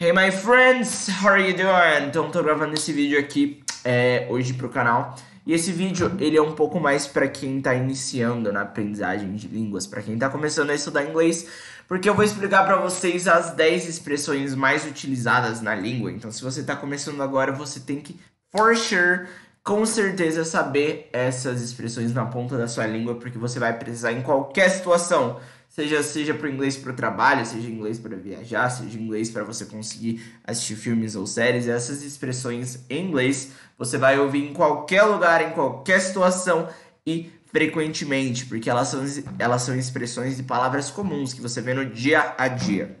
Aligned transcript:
Hey 0.00 0.12
my 0.12 0.30
friends, 0.30 1.08
how 1.08 1.30
are 1.30 1.40
you 1.40 1.56
doing? 1.56 2.06
Então 2.06 2.30
tô 2.30 2.40
gravando 2.40 2.72
esse 2.74 2.92
vídeo 2.92 3.18
aqui 3.18 3.64
é, 3.84 4.28
hoje 4.30 4.54
pro 4.54 4.68
canal 4.68 5.16
e 5.44 5.52
esse 5.52 5.72
vídeo 5.72 6.16
ele 6.20 6.36
é 6.36 6.40
um 6.40 6.52
pouco 6.52 6.78
mais 6.78 7.04
para 7.04 7.26
quem 7.26 7.60
tá 7.60 7.74
iniciando 7.74 8.52
na 8.52 8.60
aprendizagem 8.60 9.34
de 9.34 9.48
línguas, 9.48 9.88
para 9.88 10.00
quem 10.00 10.16
tá 10.16 10.30
começando 10.30 10.70
a 10.70 10.74
estudar 10.76 11.02
inglês, 11.02 11.48
porque 11.88 12.08
eu 12.08 12.14
vou 12.14 12.24
explicar 12.24 12.64
para 12.64 12.76
vocês 12.76 13.26
as 13.26 13.50
10 13.56 13.88
expressões 13.88 14.54
mais 14.54 14.86
utilizadas 14.86 15.60
na 15.60 15.74
língua. 15.74 16.12
Então 16.12 16.30
se 16.30 16.44
você 16.44 16.62
tá 16.62 16.76
começando 16.76 17.20
agora, 17.20 17.50
você 17.50 17.80
tem 17.80 18.00
que 18.00 18.16
for 18.52 18.76
sure 18.76 19.26
com 19.64 19.84
certeza 19.84 20.44
saber 20.44 21.10
essas 21.12 21.60
expressões 21.60 22.14
na 22.14 22.24
ponta 22.24 22.56
da 22.56 22.68
sua 22.68 22.86
língua, 22.86 23.16
porque 23.16 23.36
você 23.36 23.58
vai 23.58 23.76
precisar 23.76 24.12
em 24.12 24.22
qualquer 24.22 24.68
situação 24.68 25.40
seja 25.78 26.02
seja 26.02 26.34
para 26.34 26.50
inglês 26.50 26.76
para 26.76 26.92
o 26.92 26.96
trabalho, 26.96 27.46
seja 27.46 27.70
inglês 27.70 28.00
para 28.00 28.16
viajar, 28.16 28.68
seja 28.68 28.98
inglês 28.98 29.30
para 29.30 29.44
você 29.44 29.64
conseguir 29.64 30.20
assistir 30.42 30.74
filmes 30.74 31.14
ou 31.14 31.24
séries, 31.24 31.68
essas 31.68 32.02
expressões 32.02 32.84
em 32.90 33.06
inglês 33.06 33.52
você 33.78 33.96
vai 33.96 34.18
ouvir 34.18 34.42
em 34.42 34.52
qualquer 34.52 35.04
lugar, 35.04 35.40
em 35.40 35.52
qualquer 35.52 36.00
situação 36.00 36.68
e 37.06 37.30
frequentemente, 37.46 38.44
porque 38.46 38.68
elas 38.68 38.88
são, 38.88 39.04
elas 39.38 39.62
são 39.62 39.76
expressões 39.76 40.36
de 40.36 40.42
palavras 40.42 40.90
comuns 40.90 41.32
que 41.32 41.40
você 41.40 41.62
vê 41.62 41.72
no 41.72 41.86
dia 41.86 42.34
a 42.36 42.48
dia. 42.48 42.98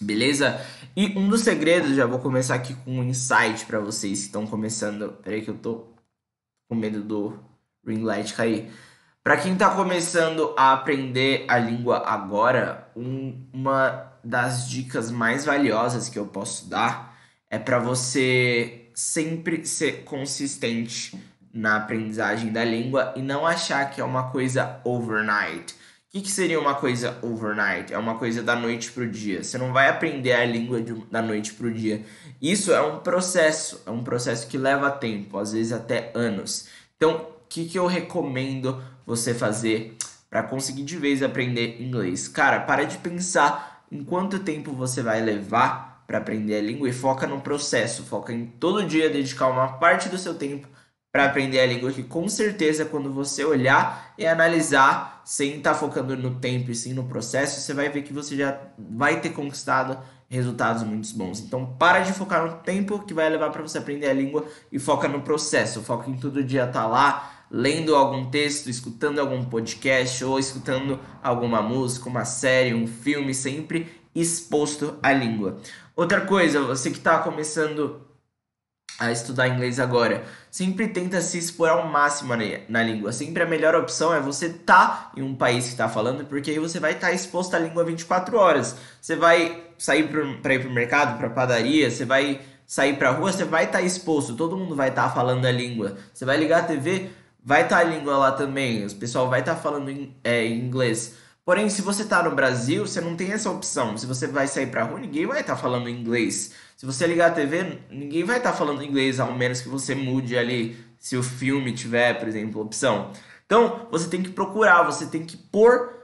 Beleza? 0.00 0.64
E 0.96 1.18
um 1.18 1.28
dos 1.28 1.40
segredos, 1.40 1.96
já 1.96 2.06
vou 2.06 2.20
começar 2.20 2.54
aqui 2.54 2.74
com 2.74 3.00
um 3.00 3.02
insight 3.02 3.66
para 3.66 3.80
vocês 3.80 4.20
que 4.20 4.26
estão 4.26 4.46
começando. 4.46 5.14
Peraí 5.24 5.42
que 5.42 5.50
eu 5.50 5.58
tô 5.58 5.88
com 6.68 6.76
medo 6.76 7.02
do 7.02 7.36
ring 7.84 8.04
light 8.04 8.32
cair. 8.34 8.70
Para 9.28 9.36
quem 9.36 9.52
está 9.52 9.68
começando 9.68 10.54
a 10.56 10.72
aprender 10.72 11.44
a 11.48 11.58
língua 11.58 12.02
agora, 12.06 12.88
um, 12.96 13.38
uma 13.52 14.10
das 14.24 14.70
dicas 14.70 15.10
mais 15.10 15.44
valiosas 15.44 16.08
que 16.08 16.18
eu 16.18 16.24
posso 16.24 16.66
dar 16.70 17.14
é 17.50 17.58
para 17.58 17.78
você 17.78 18.88
sempre 18.94 19.66
ser 19.66 20.04
consistente 20.04 21.14
na 21.52 21.76
aprendizagem 21.76 22.50
da 22.50 22.64
língua 22.64 23.12
e 23.16 23.20
não 23.20 23.46
achar 23.46 23.90
que 23.90 24.00
é 24.00 24.04
uma 24.04 24.30
coisa 24.30 24.80
overnight. 24.82 25.74
O 25.74 26.12
que, 26.12 26.22
que 26.22 26.30
seria 26.30 26.58
uma 26.58 26.76
coisa 26.76 27.18
overnight? 27.20 27.92
É 27.92 27.98
uma 27.98 28.14
coisa 28.14 28.42
da 28.42 28.56
noite 28.56 28.90
para 28.90 29.02
o 29.02 29.10
dia. 29.10 29.44
Você 29.44 29.58
não 29.58 29.74
vai 29.74 29.90
aprender 29.90 30.32
a 30.32 30.46
língua 30.46 30.80
de, 30.80 30.94
da 31.10 31.20
noite 31.20 31.52
para 31.52 31.66
o 31.66 31.70
dia. 31.70 32.02
Isso 32.40 32.72
é 32.72 32.80
um 32.80 33.00
processo, 33.00 33.82
é 33.84 33.90
um 33.90 34.02
processo 34.02 34.48
que 34.48 34.56
leva 34.56 34.90
tempo, 34.90 35.36
às 35.36 35.52
vezes 35.52 35.70
até 35.70 36.12
anos. 36.14 36.70
Então, 36.96 37.16
o 37.16 37.46
que, 37.46 37.66
que 37.66 37.78
eu 37.78 37.86
recomendo 37.86 38.82
você 39.08 39.32
fazer 39.32 39.96
para 40.28 40.42
conseguir 40.42 40.82
de 40.82 40.98
vez 40.98 41.22
aprender 41.22 41.80
inglês? 41.80 42.28
Cara, 42.28 42.60
para 42.60 42.84
de 42.84 42.98
pensar 42.98 43.82
em 43.90 44.04
quanto 44.04 44.38
tempo 44.40 44.72
você 44.72 45.02
vai 45.02 45.22
levar 45.22 46.04
para 46.06 46.18
aprender 46.18 46.56
a 46.56 46.62
língua 46.62 46.90
e 46.90 46.92
foca 46.92 47.26
no 47.26 47.40
processo, 47.40 48.02
foca 48.02 48.34
em 48.34 48.44
todo 48.44 48.84
dia 48.84 49.08
dedicar 49.08 49.48
uma 49.48 49.78
parte 49.78 50.10
do 50.10 50.18
seu 50.18 50.34
tempo 50.34 50.68
para 51.10 51.24
aprender 51.24 51.58
a 51.58 51.66
língua 51.66 51.90
que 51.90 52.02
com 52.02 52.28
certeza 52.28 52.84
quando 52.84 53.10
você 53.10 53.42
olhar 53.44 54.12
e 54.18 54.26
analisar 54.26 55.22
sem 55.24 55.56
estar 55.56 55.72
tá 55.72 55.78
focando 55.78 56.14
no 56.14 56.34
tempo 56.34 56.70
e 56.70 56.74
sim 56.74 56.92
no 56.92 57.04
processo, 57.04 57.62
você 57.62 57.72
vai 57.72 57.88
ver 57.88 58.02
que 58.02 58.12
você 58.12 58.36
já 58.36 58.58
vai 58.78 59.20
ter 59.22 59.30
conquistado 59.30 59.98
resultados 60.28 60.82
muito 60.82 61.14
bons. 61.16 61.40
Então 61.40 61.64
para 61.78 62.00
de 62.00 62.12
focar 62.12 62.44
no 62.44 62.58
tempo 62.58 62.98
que 63.00 63.14
vai 63.14 63.28
levar 63.30 63.48
para 63.48 63.62
você 63.62 63.78
aprender 63.78 64.10
a 64.10 64.12
língua 64.12 64.46
e 64.70 64.78
foca 64.78 65.08
no 65.08 65.22
processo, 65.22 65.82
foca 65.82 66.10
em 66.10 66.16
todo 66.16 66.44
dia 66.44 66.64
estar 66.64 66.82
tá 66.82 66.86
lá 66.86 67.37
lendo 67.50 67.94
algum 67.94 68.30
texto, 68.30 68.68
escutando 68.68 69.20
algum 69.20 69.44
podcast 69.44 70.24
ou 70.24 70.38
escutando 70.38 70.98
alguma 71.22 71.62
música, 71.62 72.08
uma 72.08 72.24
série, 72.24 72.74
um 72.74 72.86
filme, 72.86 73.34
sempre 73.34 73.90
exposto 74.14 74.98
à 75.02 75.12
língua. 75.12 75.58
Outra 75.96 76.20
coisa, 76.20 76.60
você 76.60 76.90
que 76.90 76.98
está 76.98 77.18
começando 77.18 78.08
a 78.98 79.12
estudar 79.12 79.46
inglês 79.46 79.78
agora, 79.78 80.24
sempre 80.50 80.88
tenta 80.88 81.20
se 81.20 81.38
expor 81.38 81.68
ao 81.68 81.86
máximo 81.86 82.34
na, 82.68 82.82
língua. 82.82 83.12
Sempre 83.12 83.44
a 83.44 83.46
melhor 83.46 83.76
opção 83.76 84.12
é 84.12 84.20
você 84.20 84.46
estar 84.46 85.10
tá 85.10 85.12
em 85.16 85.22
um 85.22 85.36
país 85.36 85.66
que 85.66 85.70
está 85.70 85.88
falando, 85.88 86.24
porque 86.24 86.50
aí 86.50 86.58
você 86.58 86.80
vai 86.80 86.92
estar 86.92 87.08
tá 87.08 87.12
exposto 87.12 87.54
à 87.54 87.60
língua 87.60 87.84
24 87.84 88.36
horas. 88.36 88.76
Você 89.00 89.14
vai 89.14 89.62
sair 89.78 90.08
para 90.42 90.54
ir 90.54 90.60
para 90.60 90.68
o 90.68 90.72
mercado, 90.72 91.16
para 91.16 91.30
padaria, 91.30 91.88
você 91.88 92.04
vai 92.04 92.40
sair 92.66 92.96
para 92.96 93.12
rua, 93.12 93.32
você 93.32 93.44
vai 93.44 93.64
estar 93.64 93.78
tá 93.78 93.84
exposto, 93.84 94.34
todo 94.34 94.56
mundo 94.56 94.74
vai 94.74 94.88
estar 94.88 95.04
tá 95.04 95.14
falando 95.14 95.46
a 95.46 95.52
língua. 95.52 95.96
Você 96.12 96.24
vai 96.24 96.36
ligar 96.36 96.60
a 96.60 96.64
TV, 96.64 97.08
vai 97.48 97.62
estar 97.62 97.76
tá 97.76 97.80
a 97.80 97.84
língua 97.84 98.14
lá 98.18 98.32
também, 98.32 98.84
o 98.84 98.94
pessoal 98.96 99.30
vai 99.30 99.40
estar 99.40 99.54
tá 99.54 99.60
falando 99.62 99.90
em, 99.90 100.14
é, 100.22 100.46
inglês. 100.46 101.14
Porém, 101.46 101.70
se 101.70 101.80
você 101.80 102.02
está 102.02 102.22
no 102.22 102.32
Brasil, 102.32 102.86
você 102.86 103.00
não 103.00 103.16
tem 103.16 103.32
essa 103.32 103.50
opção. 103.50 103.96
Se 103.96 104.04
você 104.04 104.26
vai 104.26 104.46
sair 104.46 104.66
para 104.66 104.84
rua, 104.84 105.00
ninguém 105.00 105.24
vai 105.24 105.40
estar 105.40 105.56
tá 105.56 105.58
falando 105.58 105.88
inglês. 105.88 106.52
Se 106.76 106.84
você 106.84 107.06
ligar 107.06 107.30
a 107.30 107.34
TV, 107.34 107.78
ninguém 107.90 108.22
vai 108.22 108.36
estar 108.36 108.50
tá 108.50 108.56
falando 108.58 108.84
inglês, 108.84 109.18
ao 109.18 109.32
menos 109.32 109.62
que 109.62 109.68
você 109.70 109.94
mude 109.94 110.36
ali, 110.36 110.76
se 110.98 111.16
o 111.16 111.22
filme 111.22 111.72
tiver, 111.72 112.18
por 112.18 112.28
exemplo, 112.28 112.60
opção. 112.60 113.12
Então, 113.46 113.88
você 113.90 114.10
tem 114.10 114.22
que 114.22 114.28
procurar, 114.28 114.82
você 114.82 115.06
tem 115.06 115.24
que 115.24 115.38
pôr 115.38 115.94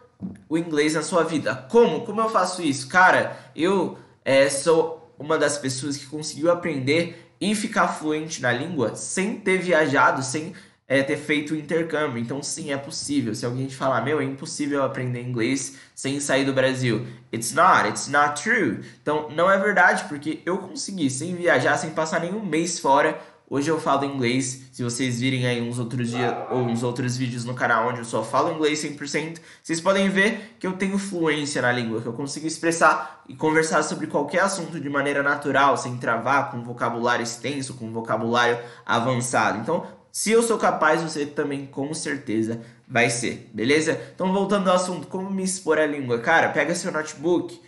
o 0.48 0.56
inglês 0.56 0.94
na 0.94 1.02
sua 1.02 1.24
vida. 1.24 1.54
Como? 1.70 2.06
Como 2.06 2.22
eu 2.22 2.30
faço 2.30 2.62
isso? 2.62 2.88
Cara, 2.88 3.36
eu 3.54 3.98
é, 4.24 4.48
sou 4.48 5.14
uma 5.18 5.36
das 5.36 5.58
pessoas 5.58 5.98
que 5.98 6.06
conseguiu 6.06 6.50
aprender 6.50 7.34
e 7.38 7.54
ficar 7.54 7.88
fluente 7.88 8.40
na 8.40 8.50
língua 8.50 8.96
sem 8.96 9.36
ter 9.36 9.58
viajado, 9.58 10.22
sem 10.22 10.54
é, 10.86 11.02
ter 11.02 11.16
feito 11.16 11.54
o 11.54 11.56
intercâmbio. 11.56 12.18
Então, 12.18 12.42
sim, 12.42 12.72
é 12.72 12.76
possível. 12.76 13.34
Se 13.34 13.46
alguém 13.46 13.66
te 13.66 13.76
falar, 13.76 14.02
meu, 14.02 14.20
é 14.20 14.24
impossível 14.24 14.82
aprender 14.82 15.22
inglês 15.22 15.76
sem 15.94 16.20
sair 16.20 16.44
do 16.44 16.52
Brasil. 16.52 17.06
It's 17.32 17.52
not, 17.52 17.88
it's 17.88 18.08
not 18.08 18.42
true. 18.42 18.80
Então, 19.02 19.30
não 19.30 19.50
é 19.50 19.58
verdade, 19.58 20.04
porque 20.08 20.40
eu 20.44 20.58
consegui, 20.58 21.08
sem 21.10 21.34
viajar, 21.34 21.76
sem 21.76 21.90
passar 21.90 22.20
nenhum 22.20 22.44
mês 22.44 22.78
fora. 22.78 23.18
Hoje 23.48 23.70
eu 23.70 23.78
falo 23.78 24.04
inglês. 24.04 24.62
Se 24.72 24.82
vocês 24.82 25.20
virem 25.20 25.46
aí 25.46 25.60
uns 25.60 25.78
outros 25.78 26.10
dias 26.10 26.34
ou 26.50 26.62
uns 26.62 26.82
outros 26.82 27.16
vídeos 27.16 27.44
no 27.44 27.54
canal 27.54 27.88
onde 27.88 27.98
eu 27.98 28.04
só 28.04 28.24
falo 28.24 28.54
inglês 28.54 28.82
100%, 28.82 29.38
vocês 29.62 29.80
podem 29.80 30.08
ver 30.08 30.56
que 30.58 30.66
eu 30.66 30.72
tenho 30.72 30.98
fluência 30.98 31.60
na 31.60 31.70
língua, 31.70 32.00
que 32.00 32.06
eu 32.06 32.14
consigo 32.14 32.46
expressar 32.46 33.22
e 33.28 33.36
conversar 33.36 33.82
sobre 33.82 34.06
qualquer 34.06 34.40
assunto 34.40 34.80
de 34.80 34.88
maneira 34.88 35.22
natural, 35.22 35.76
sem 35.76 35.96
travar, 35.98 36.50
com 36.50 36.62
vocabulário 36.62 37.22
extenso, 37.22 37.74
com 37.74 37.92
vocabulário 37.92 38.58
avançado. 38.84 39.58
Então, 39.58 39.86
se 40.14 40.30
eu 40.30 40.44
sou 40.44 40.56
capaz, 40.56 41.02
você 41.02 41.26
também 41.26 41.66
com 41.66 41.92
certeza 41.92 42.60
vai 42.86 43.10
ser, 43.10 43.50
beleza? 43.52 44.00
Então, 44.14 44.32
voltando 44.32 44.70
ao 44.70 44.76
assunto, 44.76 45.08
como 45.08 45.28
me 45.28 45.42
expor 45.42 45.76
a 45.76 45.86
língua? 45.86 46.20
Cara, 46.20 46.50
pega 46.50 46.72
seu 46.72 46.92
notebook. 46.92 47.60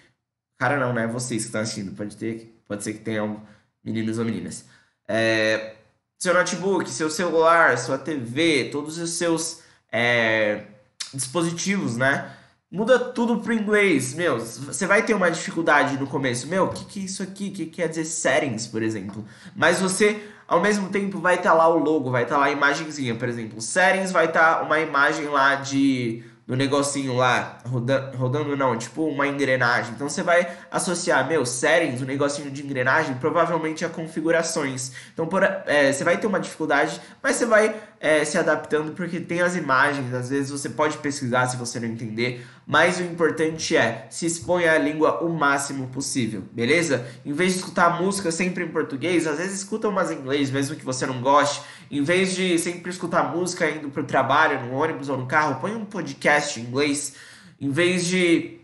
Cara, 0.57 0.79
não, 0.79 0.93
né? 0.93 1.09
Vocês 1.09 1.43
que 1.43 1.49
estão 1.49 1.61
assistindo, 1.61 1.97
pode 1.97 2.17
ter, 2.17 2.57
pode 2.69 2.85
ser 2.85 2.93
que 2.93 3.01
tenham 3.01 3.43
meninos 3.83 4.21
ou 4.21 4.25
meninas. 4.25 4.65
É, 5.09 5.75
seu 6.21 6.33
notebook, 6.33 6.89
seu 6.89 7.11
celular, 7.11 7.77
sua 7.79 7.99
TV, 7.99 8.69
todos 8.71 8.97
os 8.97 9.11
seus 9.11 9.63
é, 9.91 10.67
dispositivos, 11.13 11.97
né? 11.97 12.33
Muda 12.71 12.97
tudo 12.97 13.41
pro 13.41 13.53
inglês. 13.53 14.15
Meu, 14.15 14.39
você 14.39 14.87
vai 14.87 15.05
ter 15.05 15.15
uma 15.15 15.33
dificuldade 15.33 15.99
no 15.99 16.07
começo. 16.07 16.47
Meu, 16.47 16.67
o 16.67 16.73
que, 16.73 16.85
que 16.85 17.01
é 17.01 17.03
isso 17.03 17.25
aqui? 17.25 17.49
O 17.49 17.53
que 17.53 17.67
quer 17.67 17.89
dizer 17.89 18.05
settings, 18.05 18.69
por 18.69 18.85
exemplo? 18.85 19.25
Mas 19.57 19.81
você 19.81 20.23
ao 20.47 20.61
mesmo 20.61 20.89
tempo 20.89 21.19
vai 21.19 21.37
estar 21.37 21.51
tá 21.51 21.57
lá 21.57 21.69
o 21.69 21.79
logo, 21.79 22.11
vai 22.11 22.23
estar 22.23 22.37
tá 22.37 22.41
lá 22.41 22.47
a 22.47 22.51
imagenzinha, 22.51 23.15
por 23.15 23.29
exemplo, 23.29 23.61
settings 23.61 24.13
vai 24.13 24.27
estar 24.27 24.57
tá 24.57 24.63
uma 24.63 24.79
imagem 24.81 25.27
lá 25.27 25.57
de 25.57 26.25
do 26.47 26.55
negocinho 26.55 27.17
lá, 27.17 27.59
rodando, 27.65 28.17
rodando 28.17 28.57
não, 28.57 28.79
tipo 28.79 29.05
uma 29.05 29.27
engrenagem. 29.27 29.93
Então 29.95 30.09
você 30.09 30.23
vai 30.23 30.49
associar, 30.71 31.27
meu, 31.27 31.45
settings, 31.45 32.01
o 32.01 32.05
um 32.05 32.07
negocinho 32.07 32.53
de 32.53 32.63
engrenagem, 32.63 33.17
provavelmente 33.17 33.85
a 33.85 33.89
configurações. 33.89 34.93
Então 35.13 35.27
por, 35.27 35.43
é, 35.43 35.93
você 35.93 36.05
vai 36.05 36.19
ter 36.19 36.29
uma 36.29 36.39
dificuldade, 36.39 37.01
mas 37.21 37.35
você 37.35 37.47
vai 37.47 37.75
é, 38.01 38.25
se 38.25 38.39
adaptando 38.39 38.93
porque 38.93 39.21
tem 39.21 39.41
as 39.41 39.57
imagens, 39.57 40.13
às 40.13 40.29
vezes 40.29 40.51
você 40.51 40.69
pode 40.69 40.99
pesquisar 40.99 41.47
se 41.47 41.57
você 41.57 41.81
não 41.81 41.89
entender, 41.89 42.47
mas 42.67 42.99
o 42.99 43.03
importante 43.03 43.77
é 43.77 44.07
se 44.11 44.27
exponha 44.27 44.73
a 44.73 44.79
língua 44.79 45.23
o 45.25 45.29
máximo 45.29 45.89
possível, 45.89 46.43
beleza? 46.53 47.07
Em 47.25 47.33
vez 47.33 47.53
de 47.53 47.59
escutar 47.61 48.01
música 48.01 48.31
sempre 48.31 48.65
em 48.65 48.69
português, 48.69 49.27
às 49.27 49.39
vezes 49.39 49.59
escuta 49.59 49.89
umas 49.89 50.11
em 50.11 50.17
inglês, 50.17 50.51
mesmo 50.51 50.77
que 50.77 50.85
você 50.85 51.07
não 51.07 51.21
goste. 51.21 51.63
Em 51.91 52.03
vez 52.03 52.35
de 52.35 52.59
sempre 52.59 52.91
escutar 52.91 53.35
música 53.35 53.69
indo 53.71 53.89
para 53.91 54.03
o 54.03 54.07
trabalho, 54.07 54.67
no 54.67 54.75
ônibus 54.75 55.09
ou 55.09 55.17
no 55.17 55.27
carro, 55.27 55.61
põe 55.61 55.75
um 55.75 55.85
podcast 55.85 56.61
em 56.61 56.65
inglês. 56.65 57.15
Em 57.61 57.71
vez 57.71 58.07
de 58.07 58.56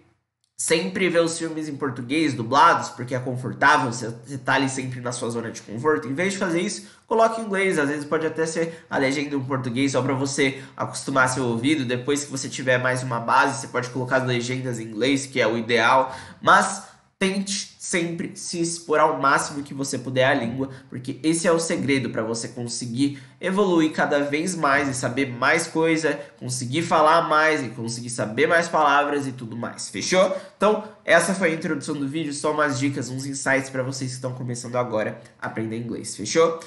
sempre 0.62 1.08
ver 1.08 1.18
os 1.18 1.36
filmes 1.36 1.68
em 1.68 1.74
português 1.74 2.34
dublados, 2.34 2.88
porque 2.90 3.16
é 3.16 3.18
confortável, 3.18 3.92
você 3.92 4.14
está 4.28 4.54
ali 4.54 4.68
sempre 4.68 5.00
na 5.00 5.10
sua 5.10 5.28
zona 5.28 5.50
de 5.50 5.60
conforto. 5.60 6.06
Em 6.06 6.14
vez 6.14 6.34
de 6.34 6.38
fazer 6.38 6.60
isso, 6.60 6.86
coloque 7.04 7.40
em 7.40 7.44
inglês. 7.46 7.80
Às 7.80 7.88
vezes 7.88 8.04
pode 8.04 8.24
até 8.24 8.46
ser 8.46 8.86
a 8.88 8.96
legenda 8.96 9.34
em 9.34 9.40
português, 9.40 9.90
só 9.90 10.00
para 10.00 10.14
você 10.14 10.62
acostumar 10.76 11.28
seu 11.28 11.42
ouvido. 11.46 11.84
Depois 11.84 12.24
que 12.24 12.30
você 12.30 12.48
tiver 12.48 12.78
mais 12.78 13.02
uma 13.02 13.18
base, 13.18 13.60
você 13.60 13.66
pode 13.66 13.90
colocar 13.90 14.18
as 14.18 14.24
legendas 14.24 14.78
em 14.78 14.84
inglês, 14.84 15.26
que 15.26 15.40
é 15.40 15.48
o 15.48 15.58
ideal. 15.58 16.16
Mas 16.40 16.84
tente 17.22 17.76
sempre 17.78 18.32
se 18.34 18.60
expor 18.60 18.98
ao 18.98 19.20
máximo 19.20 19.62
que 19.62 19.72
você 19.72 19.96
puder 19.96 20.24
à 20.24 20.34
língua, 20.34 20.70
porque 20.88 21.20
esse 21.22 21.46
é 21.46 21.52
o 21.52 21.58
segredo 21.60 22.10
para 22.10 22.24
você 22.24 22.48
conseguir 22.48 23.22
evoluir 23.40 23.92
cada 23.92 24.18
vez 24.18 24.56
mais 24.56 24.88
e 24.88 24.94
saber 24.94 25.30
mais 25.30 25.68
coisa, 25.68 26.18
conseguir 26.40 26.82
falar 26.82 27.28
mais 27.28 27.62
e 27.62 27.68
conseguir 27.68 28.10
saber 28.10 28.48
mais 28.48 28.68
palavras 28.68 29.28
e 29.28 29.30
tudo 29.30 29.56
mais. 29.56 29.88
Fechou? 29.88 30.36
Então, 30.56 30.82
essa 31.04 31.32
foi 31.32 31.52
a 31.52 31.54
introdução 31.54 31.94
do 31.94 32.08
vídeo, 32.08 32.32
só 32.32 32.50
umas 32.50 32.76
dicas, 32.76 33.08
uns 33.08 33.24
insights 33.24 33.70
para 33.70 33.84
vocês 33.84 34.10
que 34.10 34.16
estão 34.16 34.34
começando 34.34 34.74
agora 34.74 35.20
a 35.40 35.46
aprender 35.46 35.76
inglês. 35.76 36.16
Fechou? 36.16 36.58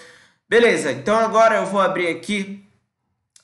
Beleza, 0.47 0.89
então 0.93 1.17
agora 1.17 1.57
eu 1.57 1.65
vou 1.65 1.81
abrir 1.81 2.07
aqui 2.07 2.64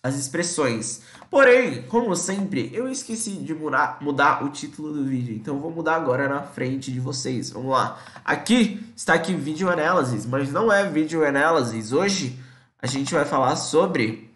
as 0.03 0.15
expressões. 0.15 1.01
Porém, 1.29 1.83
como 1.83 2.15
sempre, 2.15 2.69
eu 2.73 2.89
esqueci 2.89 3.37
de 3.37 3.53
mudar, 3.53 4.01
mudar 4.01 4.43
o 4.43 4.49
título 4.49 4.91
do 4.91 5.05
vídeo, 5.05 5.35
então 5.35 5.59
vou 5.59 5.71
mudar 5.71 5.95
agora 5.95 6.27
na 6.27 6.43
frente 6.43 6.91
de 6.91 6.99
vocês. 6.99 7.51
Vamos 7.51 7.71
lá. 7.71 8.01
Aqui 8.25 8.91
está 8.95 9.13
aqui 9.13 9.33
vídeo 9.33 9.69
analysis, 9.69 10.25
mas 10.25 10.51
não 10.51 10.71
é 10.71 10.89
vídeo 10.89 11.25
analysis. 11.25 11.91
Hoje 11.91 12.37
a 12.79 12.87
gente 12.87 13.13
vai 13.13 13.25
falar 13.25 13.55
sobre 13.55 14.29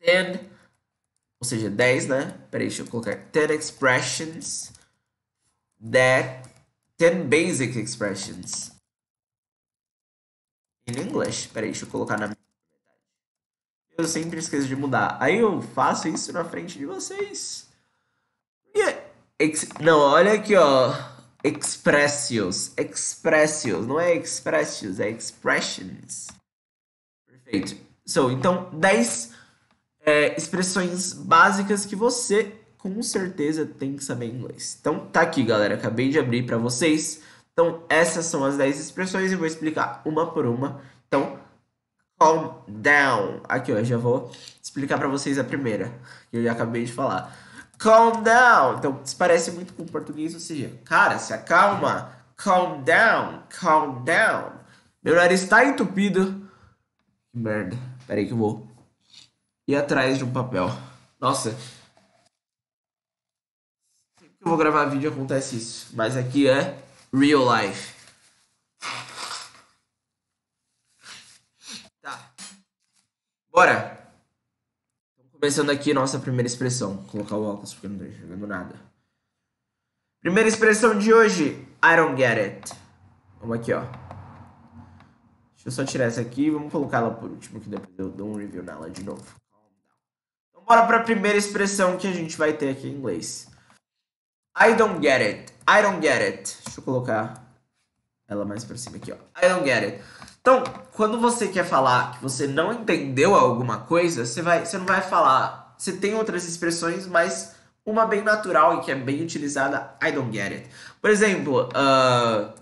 10, 0.00 0.40
ou 1.40 1.46
seja, 1.46 1.68
10, 1.68 2.06
né? 2.06 2.38
Peraí, 2.50 2.68
deixa 2.68 2.82
eu 2.82 2.86
colocar 2.86 3.16
10 3.16 3.50
expressions 3.50 4.72
that 5.90 6.48
10 6.98 7.26
basic 7.26 7.78
expressions 7.78 8.72
in 10.86 11.00
English. 11.00 11.48
Peraí, 11.48 11.70
deixa 11.70 11.84
eu 11.84 11.90
colocar 11.90 12.18
na 12.18 12.34
eu 13.96 14.04
sempre 14.06 14.38
esqueço 14.38 14.66
de 14.66 14.76
mudar. 14.76 15.16
Aí 15.20 15.38
eu 15.38 15.62
faço 15.62 16.08
isso 16.08 16.32
na 16.32 16.44
frente 16.44 16.78
de 16.78 16.86
vocês. 16.86 17.68
Yeah. 18.76 19.00
Ex 19.38 19.68
não, 19.80 19.98
olha 19.98 20.32
aqui, 20.32 20.56
ó. 20.56 20.94
Expressios. 21.42 22.72
Expressios. 22.76 23.86
Não 23.86 24.00
é 24.00 24.14
expressios, 24.16 24.98
é 24.98 25.10
expressions. 25.10 26.28
Perfeito. 27.26 27.76
So, 28.06 28.30
então, 28.30 28.70
10 28.72 29.32
é, 30.04 30.36
expressões 30.36 31.12
básicas 31.12 31.86
que 31.86 31.96
você 31.96 32.52
com 32.78 33.02
certeza 33.02 33.64
tem 33.64 33.96
que 33.96 34.04
saber 34.04 34.26
inglês. 34.26 34.76
Então, 34.78 35.06
tá 35.06 35.22
aqui, 35.22 35.42
galera. 35.42 35.74
Acabei 35.74 36.10
de 36.10 36.18
abrir 36.18 36.44
para 36.44 36.58
vocês. 36.58 37.22
Então, 37.52 37.82
essas 37.88 38.26
são 38.26 38.44
as 38.44 38.56
10 38.56 38.78
expressões 38.78 39.32
e 39.32 39.36
vou 39.36 39.46
explicar 39.46 40.02
uma 40.04 40.30
por 40.32 40.44
uma. 40.44 40.82
Então, 41.06 41.38
calm 42.18 42.62
down. 42.68 43.40
Aqui, 43.48 43.72
ó, 43.72 43.82
já 43.82 43.96
vou 43.96 44.30
explicar 44.62 44.98
para 44.98 45.08
vocês 45.08 45.38
a 45.38 45.44
primeira, 45.44 45.92
que 46.30 46.36
eu 46.36 46.44
já 46.44 46.52
acabei 46.52 46.84
de 46.84 46.92
falar. 46.92 47.36
Calm 47.78 48.22
down. 48.22 48.78
Então, 48.78 49.00
se 49.04 49.16
parece 49.16 49.50
muito 49.50 49.72
com 49.74 49.82
o 49.82 49.90
português, 49.90 50.34
ou 50.34 50.40
seja, 50.40 50.70
cara, 50.84 51.18
se 51.18 51.32
acalma. 51.32 52.12
Calm 52.36 52.82
down, 52.82 53.42
calm 53.48 54.02
down. 54.04 54.52
Meu 55.02 55.14
nariz 55.14 55.42
está 55.42 55.64
entupido. 55.64 56.50
Que 57.32 57.38
merda. 57.38 57.76
Pera 58.06 58.20
aí 58.20 58.26
que 58.26 58.32
eu 58.32 58.36
vou 58.36 58.66
ir 59.68 59.76
atrás 59.76 60.18
de 60.18 60.24
um 60.24 60.32
papel. 60.32 60.70
Nossa. 61.20 61.50
Sempre 64.18 64.36
que 64.38 64.44
eu 64.44 64.48
vou 64.48 64.56
gravar 64.56 64.86
vídeo 64.86 65.10
acontece 65.10 65.56
isso. 65.56 65.90
Mas 65.94 66.16
aqui 66.16 66.48
é 66.48 66.82
real 67.12 67.44
life. 67.54 68.03
Bora! 73.54 74.10
Começando 75.30 75.70
aqui 75.70 75.94
nossa 75.94 76.18
primeira 76.18 76.48
expressão. 76.48 76.96
Vou 76.96 77.04
colocar 77.04 77.36
o 77.36 77.44
óculos 77.44 77.72
porque 77.72 77.86
não 77.86 77.98
tô 77.98 78.04
enxergando 78.04 78.48
nada. 78.48 78.74
Primeira 80.20 80.48
expressão 80.48 80.98
de 80.98 81.14
hoje. 81.14 81.64
I 81.80 81.94
don't 81.94 82.20
get 82.20 82.36
it. 82.36 82.72
Vamos 83.38 83.60
aqui, 83.60 83.72
ó. 83.72 83.82
Deixa 85.52 85.68
eu 85.68 85.70
só 85.70 85.84
tirar 85.84 86.06
essa 86.06 86.20
aqui 86.20 86.46
e 86.46 86.50
vamos 86.50 86.72
colocar 86.72 86.98
ela 86.98 87.12
por 87.12 87.30
último, 87.30 87.60
que 87.60 87.68
depois 87.68 87.96
eu 87.96 88.10
dou 88.10 88.30
um 88.30 88.34
review 88.34 88.64
nela 88.64 88.90
de 88.90 89.04
novo. 89.04 89.24
Então 90.50 90.64
bora 90.64 90.84
para 90.84 90.96
a 90.96 91.04
primeira 91.04 91.38
expressão 91.38 91.96
que 91.96 92.08
a 92.08 92.12
gente 92.12 92.36
vai 92.36 92.54
ter 92.54 92.70
aqui 92.70 92.88
em 92.88 92.96
inglês. 92.96 93.48
I 94.58 94.74
don't 94.74 95.00
get 95.00 95.20
it. 95.22 95.52
I 95.68 95.80
don't 95.80 96.04
get 96.04 96.20
it. 96.20 96.58
Deixa 96.64 96.80
eu 96.80 96.82
colocar 96.82 97.54
ela 98.26 98.44
mais 98.44 98.64
para 98.64 98.76
cima 98.76 98.96
aqui, 98.96 99.12
ó. 99.12 99.16
I 99.40 99.48
don't 99.48 99.64
get 99.64 99.84
it. 99.84 100.04
Então, 100.44 100.62
quando 100.92 101.18
você 101.18 101.48
quer 101.48 101.64
falar 101.64 102.12
que 102.12 102.22
você 102.22 102.46
não 102.46 102.70
entendeu 102.70 103.34
alguma 103.34 103.78
coisa, 103.78 104.26
você, 104.26 104.42
vai, 104.42 104.66
você 104.66 104.76
não 104.76 104.84
vai 104.84 105.00
falar. 105.00 105.74
Você 105.78 105.96
tem 105.96 106.14
outras 106.14 106.44
expressões, 106.44 107.06
mas 107.06 107.54
uma 107.82 108.04
bem 108.04 108.20
natural 108.20 108.76
e 108.76 108.84
que 108.84 108.90
é 108.90 108.94
bem 108.94 109.22
utilizada, 109.22 109.96
I 110.02 110.12
don't 110.12 110.30
get 110.30 110.52
it. 110.52 110.68
Por 111.00 111.08
exemplo, 111.08 111.70
uh, 111.70 112.52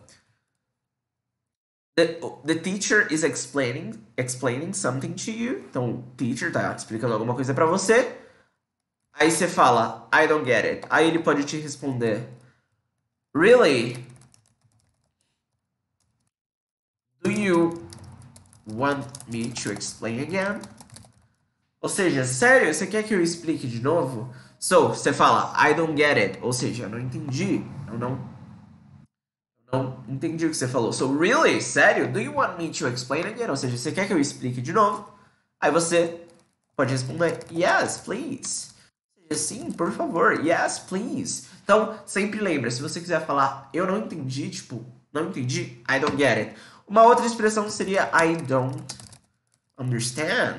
the, 1.96 2.20
the 2.46 2.55
teacher 2.55 3.12
is 3.12 3.25
explaining, 3.25 4.00
explaining 4.17 4.73
something 4.73 5.14
to 5.14 5.32
you. 5.32 5.64
Então, 5.69 5.90
o 5.90 6.02
teacher 6.17 6.52
tá 6.52 6.73
explicando 6.76 7.14
alguma 7.14 7.34
coisa 7.34 7.52
para 7.52 7.67
você. 7.67 8.17
Aí 9.12 9.29
você 9.29 9.49
fala, 9.49 10.08
I 10.14 10.29
don't 10.29 10.44
get 10.44 10.64
it. 10.64 10.87
Aí 10.88 11.08
ele 11.08 11.19
pode 11.19 11.43
te 11.43 11.56
responder, 11.56 12.29
Really? 13.34 14.12
Do 17.23 17.31
you 17.43 17.83
want 18.67 19.06
me 19.29 19.50
to 19.50 19.73
explain 19.73 20.21
again? 20.21 20.61
Ou 21.81 21.89
seja, 21.89 22.25
sério, 22.25 22.73
você 22.73 22.87
quer 22.87 23.03
que 23.03 23.12
eu 23.12 23.21
explique 23.21 23.67
de 23.67 23.81
novo? 23.81 24.33
So, 24.59 24.89
você 24.89 25.12
fala, 25.12 25.53
I 25.59 25.75
don't 25.75 25.97
get 25.97 26.17
it. 26.17 26.39
Ou 26.41 26.53
seja, 26.53 26.85
eu 26.85 26.89
não 26.89 27.00
entendi. 27.00 27.65
Eu 27.89 27.99
não, 27.99 28.21
eu 29.73 29.83
não 29.83 30.05
entendi 30.09 30.47
o 30.47 30.50
que 30.50 30.56
você 30.56 30.69
falou. 30.69 30.93
So, 30.93 31.19
really? 31.19 31.61
Sério? 31.61 32.12
Do 32.12 32.21
you 32.21 32.35
want 32.35 32.56
me 32.56 32.71
to 32.71 32.87
explain 32.87 33.27
again? 33.27 33.50
Ou 33.50 33.56
seja, 33.56 33.77
você 33.77 33.91
quer 33.91 34.06
que 34.06 34.12
eu 34.12 34.21
explique 34.21 34.61
de 34.61 34.73
novo? 34.73 35.12
Aí 35.61 35.73
você 35.73 36.21
pode 36.77 36.93
responder, 36.93 37.41
yes, 37.50 37.99
please. 37.99 38.73
Sim, 39.33 39.73
por 39.73 39.91
favor. 39.91 40.44
Yes, 40.44 40.79
please. 40.79 41.47
Então, 41.65 41.99
sempre 42.06 42.41
lembra, 42.41 42.71
se 42.71 42.83
você 42.83 43.00
quiser 43.00 43.25
falar, 43.25 43.69
eu 43.73 43.87
não 43.87 43.99
entendi, 43.99 44.50
tipo, 44.50 44.85
não 45.12 45.29
entendi, 45.29 45.83
I 45.89 45.99
don't 46.00 46.17
get 46.17 46.39
it. 46.39 46.55
Uma 46.93 47.05
outra 47.05 47.25
expressão 47.25 47.71
seria 47.71 48.11
I 48.12 48.37
don't 48.37 48.85
understand. 49.79 50.59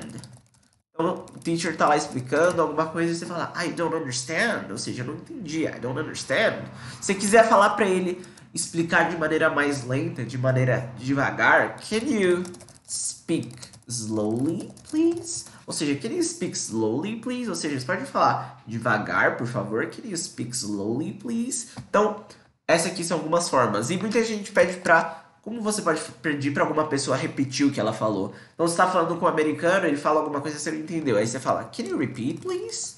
Então, 0.92 1.24
o 1.32 1.38
teacher 1.38 1.76
tá 1.76 1.86
lá 1.86 1.96
explicando 1.96 2.60
alguma 2.60 2.86
coisa 2.86 3.12
e 3.12 3.14
você 3.14 3.24
fala 3.24 3.52
I 3.64 3.68
don't 3.68 3.94
understand, 3.94 4.66
ou 4.68 4.76
seja, 4.76 5.02
eu 5.02 5.06
não 5.06 5.14
entendi, 5.14 5.64
I 5.64 5.78
don't 5.78 5.96
understand. 5.96 6.64
Se 7.00 7.06
você 7.06 7.14
quiser 7.14 7.48
falar 7.48 7.70
para 7.70 7.86
ele 7.86 8.20
explicar 8.52 9.08
de 9.10 9.16
maneira 9.16 9.48
mais 9.48 9.84
lenta, 9.84 10.24
de 10.24 10.36
maneira 10.36 10.92
devagar, 10.98 11.76
can 11.76 12.04
you 12.04 12.42
speak 12.84 13.54
slowly, 13.86 14.72
please? 14.90 15.44
Ou 15.68 15.72
seja, 15.72 15.94
can 15.94 16.14
you 16.16 16.22
speak 16.24 16.56
slowly, 16.56 17.14
please? 17.14 17.48
Ou 17.48 17.54
seja, 17.54 17.78
você 17.78 17.86
pode 17.86 18.06
falar 18.06 18.60
devagar, 18.66 19.36
por 19.36 19.46
favor, 19.46 19.86
can 19.86 20.02
you 20.04 20.16
speak 20.16 20.50
slowly, 20.50 21.12
please? 21.12 21.68
Então, 21.88 22.24
essas 22.66 22.90
aqui 22.90 23.04
são 23.04 23.18
algumas 23.18 23.48
formas. 23.48 23.88
E 23.90 23.96
muita 23.96 24.24
gente 24.24 24.50
pede 24.50 24.78
para 24.78 25.23
como 25.44 25.60
você 25.60 25.82
pode 25.82 26.00
pedir 26.22 26.54
para 26.54 26.62
alguma 26.62 26.86
pessoa 26.86 27.14
repetir 27.14 27.66
o 27.66 27.70
que 27.70 27.78
ela 27.78 27.92
falou? 27.92 28.32
Então, 28.54 28.66
você 28.66 28.72
está 28.72 28.86
falando 28.86 29.14
com 29.18 29.26
um 29.26 29.28
americano, 29.28 29.86
ele 29.86 29.98
fala 29.98 30.20
alguma 30.20 30.40
coisa 30.40 30.56
que 30.56 30.62
você 30.62 30.70
não 30.70 30.78
entendeu. 30.78 31.18
Aí 31.18 31.26
você 31.26 31.38
fala, 31.38 31.64
can 31.64 31.82
you 31.82 31.98
repeat, 31.98 32.40
please? 32.40 32.94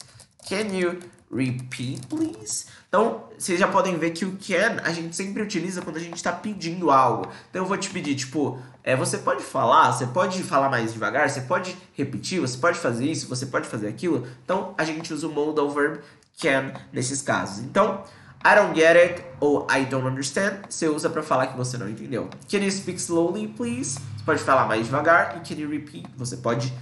Can 0.48 0.72
you 0.72 0.96
repeat, 1.28 2.06
please? 2.06 2.66
Então, 2.88 3.24
vocês 3.36 3.58
já 3.58 3.66
podem 3.66 3.98
ver 3.98 4.12
que 4.12 4.24
o 4.24 4.36
can 4.36 4.80
a 4.84 4.92
gente 4.92 5.16
sempre 5.16 5.42
utiliza 5.42 5.82
quando 5.82 5.96
a 5.96 6.00
gente 6.00 6.14
está 6.14 6.30
pedindo 6.30 6.88
algo. 6.88 7.28
Então, 7.50 7.62
eu 7.62 7.66
vou 7.66 7.76
te 7.76 7.90
pedir, 7.90 8.14
tipo, 8.14 8.60
é, 8.84 8.94
você 8.94 9.18
pode 9.18 9.42
falar, 9.42 9.90
você 9.90 10.06
pode 10.06 10.40
falar 10.44 10.70
mais 10.70 10.92
devagar, 10.92 11.28
você 11.28 11.40
pode 11.40 11.76
repetir, 11.94 12.38
você 12.38 12.56
pode 12.56 12.78
fazer 12.78 13.10
isso, 13.10 13.26
você 13.26 13.46
pode 13.46 13.66
fazer 13.66 13.88
aquilo. 13.88 14.24
Então, 14.44 14.72
a 14.78 14.84
gente 14.84 15.12
usa 15.12 15.26
o 15.26 15.32
modal 15.32 15.68
verb 15.68 15.98
can 16.40 16.72
nesses 16.92 17.20
casos. 17.22 17.64
Então, 17.64 18.04
I 18.46 18.54
don't 18.54 18.76
get 18.76 18.96
it 18.96 19.24
ou 19.40 19.66
I 19.68 19.84
don't 19.86 20.06
understand, 20.06 20.60
você 20.70 20.88
usa 20.88 21.10
para 21.10 21.20
falar 21.20 21.48
que 21.48 21.56
você 21.56 21.76
não 21.76 21.88
entendeu. 21.88 22.30
Can 22.48 22.58
you 22.58 22.70
speak 22.70 23.00
slowly, 23.00 23.48
please? 23.48 23.98
Você 24.16 24.24
pode 24.24 24.44
falar 24.44 24.66
mais 24.68 24.86
devagar. 24.86 25.36
E 25.36 25.40
can 25.40 25.60
you 25.60 25.68
repeat? 25.68 26.06
Você 26.16 26.36
pode 26.36 26.72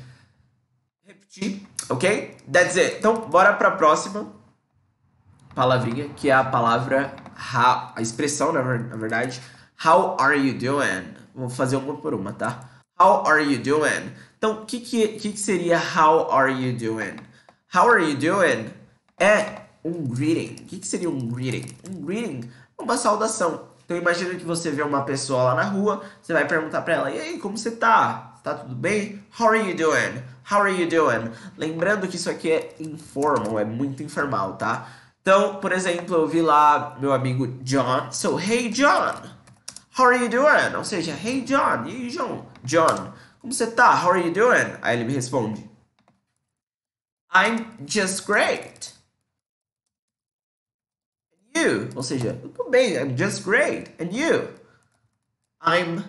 repetir, 1.07 1.63
ok? 1.89 2.37
That's 2.53 2.77
it. 2.77 2.97
Então, 2.99 3.31
bora 3.31 3.55
para 3.55 3.69
a 3.69 3.71
próxima 3.71 4.31
palavrinha, 5.55 6.11
que 6.11 6.29
é 6.29 6.35
a 6.35 6.45
palavra 6.45 7.17
how, 7.35 7.95
a 7.97 8.03
expressão, 8.03 8.53
na 8.53 8.61
verdade, 8.61 9.41
how 9.83 10.19
are 10.21 10.37
you 10.37 10.59
doing? 10.59 11.15
Vou 11.35 11.49
fazer 11.49 11.77
uma 11.77 11.97
por 11.97 12.13
uma, 12.13 12.35
tá? 12.35 12.61
How 13.01 13.27
are 13.27 13.43
you 13.43 13.59
doing? 13.59 14.13
Então, 14.37 14.61
o 14.61 14.67
que, 14.67 14.81
que, 14.81 15.09
que 15.19 15.37
seria 15.39 15.79
how 15.79 16.31
are 16.31 16.53
you 16.53 16.77
doing? 16.77 17.17
How 17.75 17.89
are 17.89 18.05
you 18.05 18.19
doing 18.19 18.69
é 19.19 19.64
um 19.85 20.05
greeting. 20.07 20.63
O 20.63 20.67
que, 20.67 20.79
que 20.79 20.87
seria 20.87 21.11
um 21.11 21.29
greeting? 21.29 21.75
Um 21.91 22.05
greeting 22.05 22.51
é 22.79 22.83
uma 22.83 22.97
saudação. 22.97 23.69
Então 23.85 23.97
imagina 23.97 24.35
que 24.35 24.45
você 24.45 24.71
vê 24.71 24.83
uma 24.83 25.03
pessoa 25.03 25.43
lá 25.43 25.55
na 25.55 25.65
rua, 25.65 26.03
você 26.23 26.33
vai 26.33 26.47
perguntar 26.47 26.83
para 26.83 26.95
ela: 26.95 27.11
"E 27.11 27.21
aí, 27.21 27.39
como 27.39 27.57
você 27.57 27.71
tá? 27.71 28.41
Tá 28.43 28.55
tudo 28.55 28.75
bem? 28.75 29.23
How 29.39 29.49
are 29.49 29.59
you 29.59 29.77
doing? 29.77 30.23
How 30.51 30.63
are 30.63 30.73
you 30.73 30.89
doing?" 30.89 31.31
Lembrando 31.59 32.09
que 32.09 32.17
isso 32.17 32.31
aqui 32.31 32.51
é 32.51 32.75
informal, 32.81 33.59
é 33.59 33.65
muito 33.65 34.03
informal, 34.03 34.55
tá? 34.57 34.89
Então, 35.21 35.57
por 35.57 35.73
exemplo, 35.73 36.17
eu 36.17 36.27
vi 36.29 36.43
lá 36.43 36.97
meu 37.01 37.13
amigo 37.13 37.47
John. 37.63 38.11
So, 38.13 38.39
hey 38.39 38.71
John, 38.71 39.15
how 39.99 40.07
are 40.07 40.23
you 40.23 40.29
doing? 40.29 40.75
Ou 40.77 40.85
seja, 40.85 41.13
hey 41.13 41.43
John, 41.43 41.87
e 41.87 41.91
aí 41.91 42.11
John? 42.11 42.47
John, 42.63 43.13
como 43.41 43.53
você 43.53 43.67
tá? 43.67 44.03
How 44.03 44.13
are 44.13 44.27
you 44.27 44.33
doing? 44.33 44.77
Aí 44.83 44.97
ele 44.97 45.05
me 45.05 45.15
responde, 45.15 45.69
I'm 47.35 47.67
just 47.87 48.27
great. 48.27 48.94
You? 51.57 51.89
Ou 51.95 52.03
seja, 52.03 52.39
eu 52.43 52.49
tô 52.49 52.69
bem, 52.69 52.95
I'm 52.95 53.17
just 53.17 53.45
great. 53.45 53.91
And 54.01 54.11
you? 54.13 54.49
I'm 55.65 56.03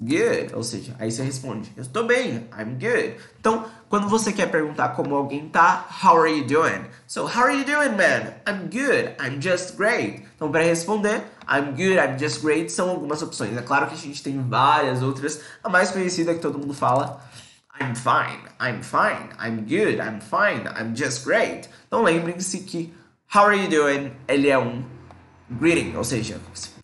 good. 0.00 0.54
Ou 0.54 0.62
seja, 0.62 0.94
aí 0.98 1.10
você 1.10 1.22
responde, 1.22 1.72
eu 1.76 1.82
estou 1.82 2.06
bem, 2.06 2.48
I'm 2.56 2.74
good. 2.78 3.16
Então, 3.40 3.64
quando 3.88 4.08
você 4.08 4.32
quer 4.32 4.50
perguntar 4.50 4.90
como 4.90 5.14
alguém 5.14 5.48
tá, 5.48 5.88
how 6.02 6.20
are 6.20 6.30
you 6.30 6.46
doing? 6.46 6.84
So, 7.06 7.22
how 7.22 7.44
are 7.44 7.58
you 7.58 7.64
doing, 7.64 7.96
man? 7.96 8.34
I'm 8.46 8.68
good, 8.70 9.16
I'm 9.20 9.40
just 9.40 9.76
great. 9.76 10.22
Então, 10.36 10.50
para 10.50 10.62
responder, 10.62 11.24
I'm 11.48 11.72
good, 11.72 11.96
I'm 11.96 12.18
just 12.18 12.42
great, 12.42 12.70
são 12.70 12.90
algumas 12.90 13.22
opções. 13.22 13.56
É 13.56 13.62
claro 13.62 13.86
que 13.86 13.94
a 13.94 13.98
gente 13.98 14.22
tem 14.22 14.40
várias 14.48 15.02
outras. 15.02 15.40
A 15.64 15.68
mais 15.68 15.90
conhecida 15.90 16.34
que 16.34 16.40
todo 16.40 16.58
mundo 16.58 16.74
fala, 16.74 17.22
I'm 17.80 17.94
fine, 17.94 18.48
I'm 18.60 18.82
fine, 18.82 19.30
I'm 19.40 19.62
good, 19.62 19.98
I'm 19.98 20.20
fine, 20.20 20.68
I'm 20.68 20.94
just 20.94 21.24
great. 21.24 21.68
Então, 21.86 22.02
lembrem-se 22.02 22.60
que 22.60 22.94
how 23.34 23.46
are 23.46 23.56
you 23.56 23.68
doing? 23.68 24.12
Ele 24.28 24.48
é 24.48 24.58
um 24.58 24.84
greeting, 25.50 25.96
ou 25.96 26.04
seja, 26.04 26.40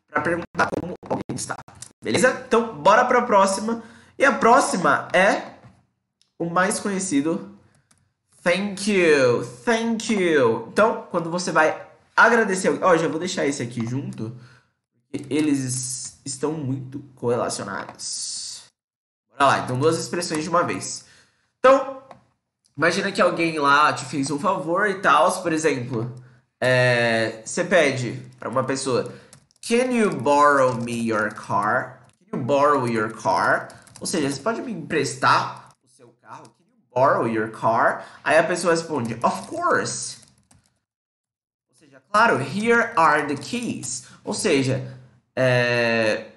para 0.09 0.23
perguntar 0.23 0.69
como 0.81 0.95
alguém 1.09 1.35
está. 1.35 1.57
Beleza? 2.03 2.45
Então, 2.47 2.75
bora 2.77 3.05
para 3.05 3.21
a 3.21 3.23
próxima. 3.23 3.83
E 4.19 4.25
a 4.25 4.33
próxima 4.33 5.09
é 5.13 5.55
o 6.39 6.51
mais 6.51 6.79
conhecido. 6.81 7.57
Thank 8.43 8.91
you, 8.91 9.47
thank 9.65 10.13
you. 10.13 10.69
Então, 10.73 11.07
quando 11.11 11.31
você 11.31 11.53
vai 11.53 11.93
agradecer 12.17 12.69
alguém. 12.69 12.85
Ó, 12.85 12.97
já 12.97 13.09
vou 13.09 13.19
deixar 13.19 13.47
esse 13.47 13.63
aqui 13.63 13.87
junto. 13.87 14.37
Eles 15.31 16.21
estão 16.25 16.53
muito 16.53 17.01
correlacionados. 17.15 18.63
Bora 19.31 19.47
lá, 19.47 19.59
então 19.61 19.79
duas 19.79 19.99
expressões 19.99 20.43
de 20.43 20.49
uma 20.49 20.63
vez. 20.65 21.05
Então, 21.59 22.03
imagina 22.77 23.13
que 23.13 23.21
alguém 23.21 23.59
lá 23.59 23.93
te 23.93 24.05
fez 24.05 24.31
um 24.31 24.39
favor 24.39 24.89
e 24.89 25.01
tal. 25.01 25.43
Por 25.43 25.53
exemplo, 25.53 26.15
é, 26.65 27.43
você 27.45 27.65
pede 27.65 28.23
para 28.39 28.49
uma 28.49 28.63
pessoa 28.63 29.13
Can 29.67 29.91
you 29.91 30.11
borrow 30.11 30.77
me 30.77 30.93
your 30.93 31.35
car? 31.35 32.07
Can 32.31 32.39
you 32.39 32.45
borrow 32.45 32.87
your 32.87 33.11
car? 33.11 33.69
Ou 34.01 34.07
seja, 34.07 34.31
você 34.31 34.41
pode 34.41 34.63
me 34.63 34.71
emprestar 34.71 35.71
o 35.85 35.89
seu 35.89 36.15
carro? 36.23 36.45
Can 36.45 36.65
you 36.65 36.83
borrow 36.95 37.27
your 37.27 37.51
car? 37.51 38.07
Aí 38.23 38.39
a 38.39 38.45
pessoa 38.45 38.75
responde, 38.75 39.15
of 39.25 39.49
course. 39.49 40.19
Ou 41.69 41.77
seja, 41.77 42.01
claro, 42.13 42.39
here 42.39 42.93
are 42.97 43.27
the 43.27 43.35
keys. 43.35 44.07
Ou 44.25 44.33
seja, 44.33 44.97
é... 45.35 46.32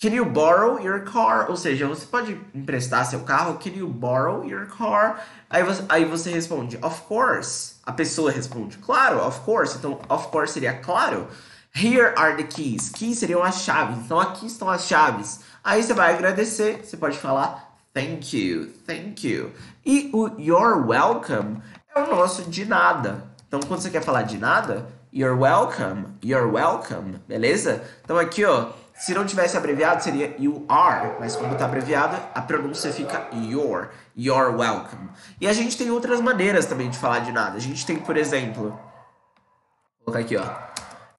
Can 0.00 0.14
you 0.14 0.24
borrow 0.24 0.78
your 0.78 1.00
car? 1.00 1.50
Ou 1.50 1.56
seja, 1.56 1.88
você 1.88 2.06
pode 2.06 2.40
emprestar 2.54 3.04
seu 3.04 3.18
carro? 3.20 3.58
Can 3.58 3.70
you 3.70 3.88
borrow 3.88 4.44
your 4.44 4.66
car? 4.66 5.26
Aí 5.50 5.64
você, 5.64 5.84
aí 5.88 6.04
você 6.04 6.30
responde, 6.30 6.78
of 6.80 7.02
course. 7.02 7.74
A 7.84 7.90
pessoa 7.90 8.30
responde, 8.30 8.78
claro, 8.78 9.18
of 9.26 9.40
course. 9.40 9.76
Então, 9.76 9.98
of 10.08 10.28
course 10.28 10.52
seria 10.52 10.74
claro. 10.74 11.26
Here 11.74 12.14
are 12.16 12.36
the 12.36 12.44
keys. 12.44 12.90
Keys 12.90 13.18
seriam 13.18 13.42
as 13.42 13.62
chaves. 13.62 13.98
Então 14.04 14.20
aqui 14.20 14.46
estão 14.46 14.70
as 14.70 14.86
chaves. 14.86 15.40
Aí 15.64 15.82
você 15.82 15.92
vai 15.92 16.14
agradecer, 16.14 16.84
você 16.84 16.96
pode 16.96 17.18
falar 17.18 17.76
thank 17.92 18.36
you, 18.36 18.72
thank 18.86 19.26
you. 19.26 19.52
E 19.84 20.10
o 20.12 20.28
you're 20.38 20.80
welcome 20.80 21.60
é 21.92 22.00
o 22.00 22.14
nosso 22.14 22.42
de 22.48 22.64
nada. 22.64 23.24
Então 23.48 23.58
quando 23.66 23.80
você 23.80 23.90
quer 23.90 24.02
falar 24.02 24.22
de 24.22 24.38
nada, 24.38 24.86
you're 25.12 25.36
welcome, 25.36 26.06
you're 26.22 26.48
welcome, 26.48 27.18
beleza? 27.26 27.82
Então 28.04 28.16
aqui, 28.16 28.44
ó, 28.44 28.70
se 28.98 29.14
não 29.14 29.24
tivesse 29.24 29.56
abreviado 29.56 30.02
seria 30.02 30.34
you 30.38 30.64
are, 30.68 31.16
mas 31.20 31.36
quando 31.36 31.52
está 31.52 31.66
abreviado, 31.66 32.16
a 32.34 32.42
pronúncia 32.42 32.92
fica 32.92 33.28
your, 33.32 33.90
you're 34.16 34.50
welcome. 34.56 35.08
E 35.40 35.46
a 35.46 35.52
gente 35.52 35.78
tem 35.78 35.88
outras 35.90 36.20
maneiras 36.20 36.66
também 36.66 36.90
de 36.90 36.98
falar 36.98 37.20
de 37.20 37.30
nada. 37.30 37.56
A 37.56 37.60
gente 37.60 37.86
tem, 37.86 37.96
por 37.96 38.16
exemplo, 38.16 38.70
vou 38.70 40.06
colocar 40.06 40.18
aqui, 40.18 40.36
ó. 40.36 40.44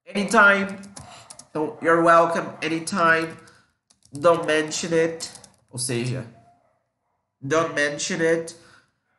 Anytime. 0.08 0.78
Então, 1.48 1.78
you're 1.80 2.02
welcome 2.02 2.48
anytime. 2.62 3.34
Don't 4.12 4.46
mention 4.46 4.92
it. 4.92 5.30
Ou 5.70 5.78
seja, 5.78 6.26
don't 7.40 7.72
mention 7.74 8.20
it. 8.20 8.54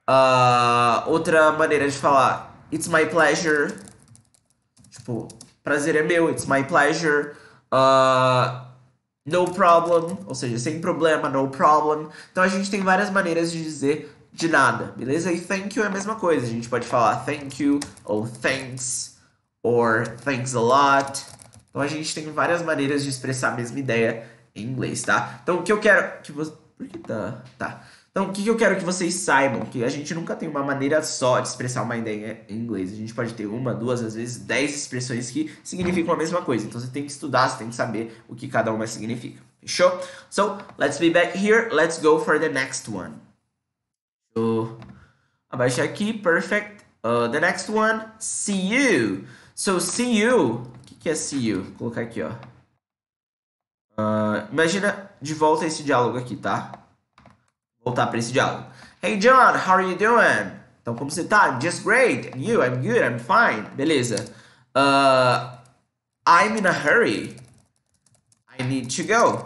Uh, 0.07 1.09
outra 1.09 1.51
maneira 1.53 1.89
de 1.89 1.97
falar, 1.97 2.55
it's 2.71 2.87
my 2.87 3.05
pleasure. 3.05 3.73
Tipo, 4.91 5.27
prazer 5.63 5.95
é 5.95 6.03
meu, 6.03 6.29
it's 6.29 6.45
my 6.45 6.63
pleasure. 6.63 7.35
Uh, 7.73 8.71
no 9.25 9.51
problem, 9.53 10.17
ou 10.25 10.35
seja, 10.35 10.57
sem 10.57 10.81
problema, 10.81 11.29
no 11.29 11.49
problem. 11.49 12.09
Então 12.31 12.43
a 12.43 12.47
gente 12.47 12.69
tem 12.69 12.81
várias 12.81 13.09
maneiras 13.09 13.51
de 13.51 13.63
dizer 13.63 14.15
de 14.33 14.47
nada, 14.47 14.93
beleza? 14.97 15.31
E 15.31 15.41
thank 15.41 15.77
you 15.77 15.83
é 15.83 15.87
a 15.87 15.89
mesma 15.89 16.15
coisa. 16.15 16.45
A 16.45 16.49
gente 16.49 16.69
pode 16.69 16.87
falar 16.87 17.17
thank 17.17 17.61
you 17.61 17.79
ou 18.03 18.27
thanks 18.27 19.17
or 19.63 20.07
thanks 20.23 20.55
a 20.55 20.59
lot. 20.59 21.23
Então 21.69 21.81
a 21.81 21.87
gente 21.87 22.13
tem 22.13 22.31
várias 22.31 22.61
maneiras 22.61 23.03
de 23.03 23.09
expressar 23.09 23.53
a 23.53 23.55
mesma 23.55 23.79
ideia 23.79 24.25
em 24.55 24.63
inglês, 24.63 25.01
tá? 25.03 25.39
Então 25.43 25.59
o 25.59 25.63
que 25.63 25.71
eu 25.71 25.79
quero 25.79 26.21
que 26.21 26.31
você. 26.31 26.51
Por 26.77 26.87
que 26.87 26.97
tá? 26.97 27.43
Tá. 27.59 27.83
Então 28.11 28.29
o 28.29 28.33
que 28.33 28.45
eu 28.45 28.57
quero 28.57 28.77
que 28.77 28.83
vocês 28.83 29.13
saibam? 29.13 29.65
Que 29.65 29.85
a 29.85 29.89
gente 29.89 30.13
nunca 30.13 30.35
tem 30.35 30.49
uma 30.49 30.61
maneira 30.61 31.01
só 31.01 31.39
de 31.39 31.47
expressar 31.47 31.81
uma 31.81 31.95
ideia 31.95 32.45
em 32.49 32.57
inglês. 32.57 32.91
A 32.91 32.95
gente 32.95 33.13
pode 33.13 33.33
ter 33.33 33.45
uma, 33.45 33.73
duas, 33.73 34.03
às 34.03 34.15
vezes 34.15 34.37
dez 34.39 34.75
expressões 34.75 35.31
que 35.31 35.49
significam 35.63 36.13
a 36.13 36.17
mesma 36.17 36.41
coisa. 36.41 36.67
Então 36.67 36.79
você 36.79 36.91
tem 36.91 37.05
que 37.05 37.11
estudar, 37.11 37.47
você 37.47 37.59
tem 37.59 37.69
que 37.69 37.75
saber 37.75 38.21
o 38.27 38.35
que 38.35 38.49
cada 38.49 38.73
uma 38.73 38.85
significa. 38.85 39.41
Fechou? 39.61 39.97
So, 40.29 40.57
let's 40.77 40.97
be 40.97 41.09
back 41.09 41.37
here. 41.37 41.69
Let's 41.73 41.99
go 41.99 42.19
for 42.19 42.37
the 42.37 42.49
next 42.49 42.91
one. 42.91 43.13
So, 44.35 44.77
abaixar 45.49 45.85
aqui, 45.85 46.11
perfect. 46.11 46.83
Uh, 47.03 47.29
the 47.29 47.39
next 47.39 47.71
one, 47.71 48.03
see 48.19 48.73
you. 48.73 49.25
So, 49.55 49.79
see 49.79 50.19
you. 50.21 50.63
O 50.63 50.79
que, 50.85 50.95
que 50.95 51.09
é 51.09 51.15
see 51.15 51.47
you? 51.47 51.63
Vou 51.63 51.73
colocar 51.73 52.01
aqui, 52.01 52.21
ó. 52.21 52.31
Uh, 53.97 54.51
imagina 54.51 55.11
de 55.21 55.33
volta 55.33 55.65
esse 55.65 55.83
diálogo 55.83 56.17
aqui, 56.17 56.35
tá? 56.35 56.80
Voltar 57.83 58.07
para 58.07 58.19
esse 58.19 58.31
diálogo. 58.31 58.65
Hey, 59.01 59.17
John, 59.17 59.55
how 59.55 59.73
are 59.73 59.83
you 59.83 59.97
doing? 59.97 60.51
Então, 60.81 60.95
como 60.95 61.09
você 61.09 61.23
tá? 61.23 61.59
Just 61.59 61.83
great. 61.83 62.31
And 62.33 62.41
you? 62.41 62.61
I'm 62.63 62.81
good. 62.81 63.01
I'm 63.01 63.19
fine. 63.19 63.67
Beleza. 63.75 64.25
Uh, 64.75 65.57
I'm 66.27 66.57
in 66.57 66.67
a 66.67 66.71
hurry. 66.71 67.35
I 68.47 68.63
need 68.63 68.95
to 68.95 69.03
go. 69.03 69.45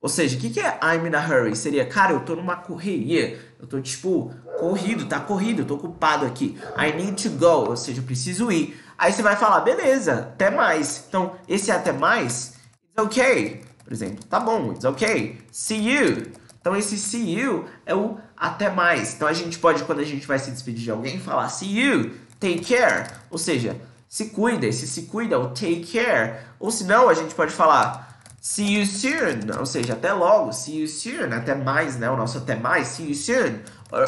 Ou 0.00 0.08
seja, 0.08 0.36
o 0.36 0.40
que, 0.40 0.50
que 0.50 0.60
é 0.60 0.78
I'm 0.82 1.06
in 1.06 1.14
a 1.14 1.20
hurry? 1.20 1.54
Seria, 1.56 1.86
cara, 1.86 2.12
eu 2.12 2.20
tô 2.20 2.34
numa 2.34 2.56
correria. 2.56 3.38
Eu 3.60 3.66
tô, 3.66 3.80
tipo, 3.80 4.34
corrido, 4.58 5.06
tá 5.06 5.20
corrido, 5.20 5.62
eu 5.62 5.66
tô 5.66 5.74
ocupado 5.74 6.24
aqui. 6.24 6.58
I 6.76 6.92
need 6.92 7.22
to 7.22 7.36
go. 7.36 7.70
Ou 7.70 7.76
seja, 7.76 8.00
eu 8.00 8.04
preciso 8.04 8.50
ir. 8.50 8.78
Aí 8.96 9.12
você 9.12 9.22
vai 9.22 9.36
falar, 9.36 9.60
beleza, 9.60 10.20
até 10.20 10.50
mais. 10.50 11.04
Então, 11.08 11.34
esse 11.48 11.70
até 11.70 11.92
mais, 11.92 12.54
it's. 12.98 13.62
Por 13.84 13.92
exemplo, 13.92 14.24
tá 14.24 14.40
bom, 14.40 14.72
it's 14.72 14.84
okay. 14.84 15.38
See 15.50 15.90
you. 15.90 16.32
Então, 16.64 16.74
esse 16.74 16.96
see 16.96 17.38
you 17.38 17.66
é 17.84 17.94
o 17.94 18.16
até 18.34 18.70
mais. 18.70 19.12
Então, 19.12 19.28
a 19.28 19.34
gente 19.34 19.58
pode, 19.58 19.84
quando 19.84 20.00
a 20.00 20.04
gente 20.04 20.26
vai 20.26 20.38
se 20.38 20.50
despedir 20.50 20.84
de 20.84 20.90
alguém, 20.90 21.20
falar 21.20 21.50
see 21.50 21.78
you, 21.78 22.12
take 22.40 22.64
care. 22.64 23.06
Ou 23.30 23.36
seja, 23.36 23.76
se 24.08 24.30
cuida. 24.30 24.64
Esse 24.64 24.86
se 24.86 25.02
cuida 25.02 25.34
é 25.34 25.38
o 25.38 25.48
take 25.48 25.84
care. 25.92 26.38
Ou 26.58 26.70
se 26.70 26.84
não, 26.84 27.10
a 27.10 27.12
gente 27.12 27.34
pode 27.34 27.52
falar 27.52 28.18
see 28.40 28.78
you 28.78 28.86
soon. 28.86 29.58
Ou 29.58 29.66
seja, 29.66 29.92
até 29.92 30.10
logo. 30.14 30.54
See 30.54 30.80
you 30.80 30.88
soon. 30.88 31.36
Até 31.36 31.54
mais, 31.54 31.98
né? 31.98 32.08
O 32.08 32.16
nosso 32.16 32.38
até 32.38 32.56
mais. 32.56 32.88
See 32.88 33.08
you 33.08 33.14
soon. 33.14 33.58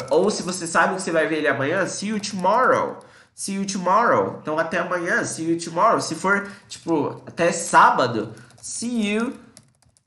Ou, 0.09 0.23
ou 0.23 0.31
se 0.31 0.41
você 0.41 0.65
sabe 0.65 0.95
que 0.95 1.03
você 1.03 1.11
vai 1.11 1.27
ver 1.27 1.37
ele 1.37 1.47
amanhã, 1.47 1.85
see 1.85 2.09
you 2.09 2.19
tomorrow 2.19 2.97
see 3.35 3.53
you 3.53 3.67
tomorrow. 3.67 4.39
Então 4.41 4.57
até 4.57 4.79
amanhã, 4.79 5.23
see 5.23 5.47
you 5.47 5.59
tomorrow. 5.59 6.01
Se 6.01 6.15
for, 6.15 6.49
tipo, 6.67 7.21
até 7.27 7.51
sábado, 7.51 8.33
see 8.59 9.13
you 9.13 9.35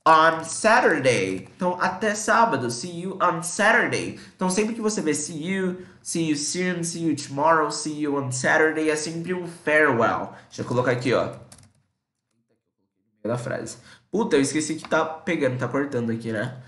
on 0.05 0.43
Saturday. 0.43 1.47
Então 1.55 1.77
até 1.79 2.15
sábado, 2.15 2.69
see 2.71 3.01
you 3.01 3.17
on 3.21 3.43
Saturday. 3.43 4.19
Então 4.35 4.49
sempre 4.49 4.73
que 4.73 4.81
você 4.81 5.01
vê 5.01 5.13
see 5.13 5.47
you, 5.47 5.85
see 6.01 6.29
you 6.29 6.35
soon, 6.35 6.83
see 6.83 7.07
you 7.07 7.15
tomorrow, 7.15 7.71
see 7.71 8.01
you 8.01 8.15
on 8.15 8.31
Saturday, 8.31 8.89
é 8.89 8.95
sempre 8.95 9.33
um 9.33 9.47
farewell. 9.47 10.33
Deixa 10.47 10.61
eu 10.61 10.65
colocar 10.65 10.91
aqui, 10.91 11.13
ó. 11.13 11.33
Da 13.23 13.37
frase. 13.37 13.77
Puta, 14.11 14.35
eu 14.35 14.41
esqueci 14.41 14.75
que 14.75 14.89
tá 14.89 15.05
pegando, 15.05 15.59
tá 15.59 15.67
cortando 15.67 16.11
aqui, 16.11 16.31
né? 16.31 16.61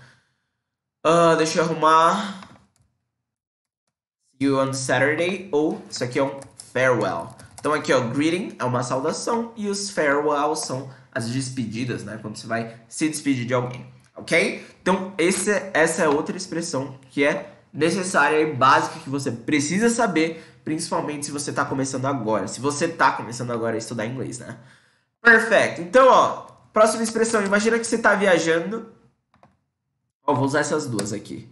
Uh, 1.04 1.36
deixa 1.36 1.58
eu 1.58 1.64
arrumar. 1.64 2.40
See 4.32 4.46
you 4.46 4.58
on 4.58 4.72
Saturday. 4.72 5.48
Ou 5.50 5.82
isso 5.90 6.04
aqui 6.04 6.20
é 6.20 6.22
um 6.22 6.38
farewell. 6.72 7.34
Então 7.58 7.72
aqui, 7.72 7.92
ó, 7.92 8.00
greeting 8.08 8.56
é 8.58 8.64
uma 8.64 8.82
saudação 8.82 9.52
e 9.56 9.68
os 9.68 9.90
farewell 9.90 10.54
são 10.54 10.90
as 11.14 11.28
despedidas, 11.28 12.04
né? 12.04 12.18
Quando 12.20 12.36
você 12.36 12.46
vai 12.46 12.74
se 12.88 13.08
despedir 13.08 13.46
de 13.46 13.54
alguém, 13.54 13.86
ok? 14.16 14.66
Então 14.82 15.14
esse, 15.16 15.50
essa 15.72 16.02
é 16.02 16.08
outra 16.08 16.36
expressão 16.36 16.98
que 17.10 17.24
é 17.24 17.54
necessária 17.72 18.40
e 18.40 18.54
básica 18.54 19.00
que 19.00 19.10
você 19.10 19.30
precisa 19.30 19.88
saber 19.90 20.42
principalmente 20.64 21.26
se 21.26 21.32
você 21.32 21.52
tá 21.52 21.64
começando 21.64 22.06
agora. 22.06 22.48
Se 22.48 22.60
você 22.60 22.88
tá 22.88 23.12
começando 23.12 23.50
agora 23.52 23.74
a 23.74 23.78
estudar 23.78 24.06
inglês, 24.06 24.38
né? 24.38 24.58
Perfeito. 25.20 25.82
Então, 25.82 26.08
ó, 26.08 26.46
próxima 26.72 27.02
expressão. 27.02 27.44
Imagina 27.44 27.78
que 27.78 27.86
você 27.86 27.98
tá 27.98 28.14
viajando. 28.14 28.92
Ó, 30.26 30.34
vou 30.34 30.44
usar 30.44 30.60
essas 30.60 30.86
duas 30.86 31.12
aqui. 31.12 31.48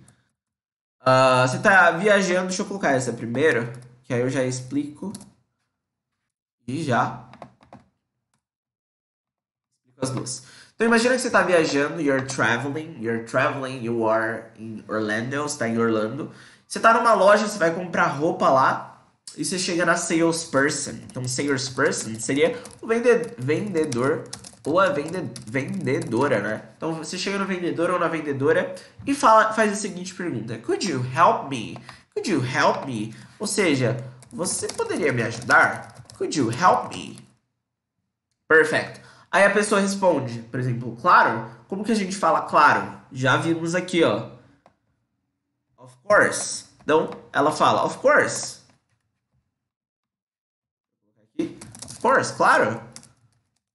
Uh, 1.00 1.46
você 1.46 1.58
tá 1.58 1.90
viajando, 1.90 2.46
deixa 2.46 2.62
eu 2.62 2.66
colocar 2.66 2.92
essa 2.92 3.12
primeiro, 3.12 3.72
que 4.04 4.14
aí 4.14 4.20
eu 4.20 4.30
já 4.30 4.44
explico. 4.44 5.12
E 6.66 6.82
já. 6.82 7.28
As 10.02 10.10
duas. 10.10 10.42
Então 10.74 10.86
imagina 10.86 11.14
que 11.14 11.20
você 11.20 11.28
está 11.28 11.42
viajando, 11.42 12.00
you're 12.00 12.26
traveling, 12.26 12.96
you're 13.00 13.24
traveling, 13.24 13.84
you 13.84 14.08
are 14.08 14.44
in 14.58 14.82
Orlando, 14.88 15.42
você 15.42 15.54
está 15.54 15.68
em 15.68 15.78
Orlando. 15.78 16.30
Você 16.66 16.78
está 16.78 16.92
numa 16.94 17.14
loja, 17.14 17.46
você 17.46 17.58
vai 17.58 17.72
comprar 17.72 18.06
roupa 18.06 18.48
lá 18.48 19.04
e 19.36 19.44
você 19.44 19.58
chega 19.58 19.86
na 19.86 19.94
salesperson. 19.94 20.98
Então 21.06 21.24
salesperson 21.24 22.18
seria 22.18 22.58
o 22.80 22.86
vendedor 23.38 24.24
ou 24.64 24.80
a 24.80 24.88
vende 24.88 25.30
vendedora, 25.46 26.40
né? 26.40 26.62
Então 26.76 26.94
você 26.94 27.16
chega 27.18 27.38
no 27.38 27.44
vendedor 27.44 27.90
ou 27.90 27.98
na 27.98 28.08
vendedora 28.08 28.74
e 29.06 29.14
fala, 29.14 29.52
faz 29.52 29.72
a 29.72 29.76
seguinte 29.76 30.14
pergunta: 30.14 30.58
Could 30.58 30.90
you 30.90 31.04
help 31.14 31.48
me? 31.48 31.76
Could 32.14 32.30
you 32.30 32.42
help 32.42 32.86
me? 32.86 33.14
Ou 33.38 33.46
seja, 33.46 34.02
você 34.32 34.66
poderia 34.68 35.12
me 35.12 35.22
ajudar? 35.22 36.06
Could 36.16 36.36
you 36.38 36.50
help 36.50 36.94
me? 36.94 37.18
Perfect. 38.48 39.01
Aí 39.32 39.44
a 39.44 39.50
pessoa 39.50 39.80
responde, 39.80 40.40
por 40.42 40.60
exemplo, 40.60 40.94
claro. 41.00 41.50
Como 41.66 41.82
que 41.82 41.92
a 41.92 41.96
gente 41.96 42.14
fala 42.14 42.42
claro? 42.42 43.00
Já 43.10 43.38
vimos 43.38 43.74
aqui, 43.74 44.04
ó. 44.04 44.28
Of 45.78 45.96
course. 46.04 46.66
Então, 46.82 47.08
ela 47.32 47.50
fala, 47.50 47.82
of 47.82 47.96
course. 47.96 48.60
Of 51.38 52.00
course, 52.02 52.34
claro. 52.34 52.82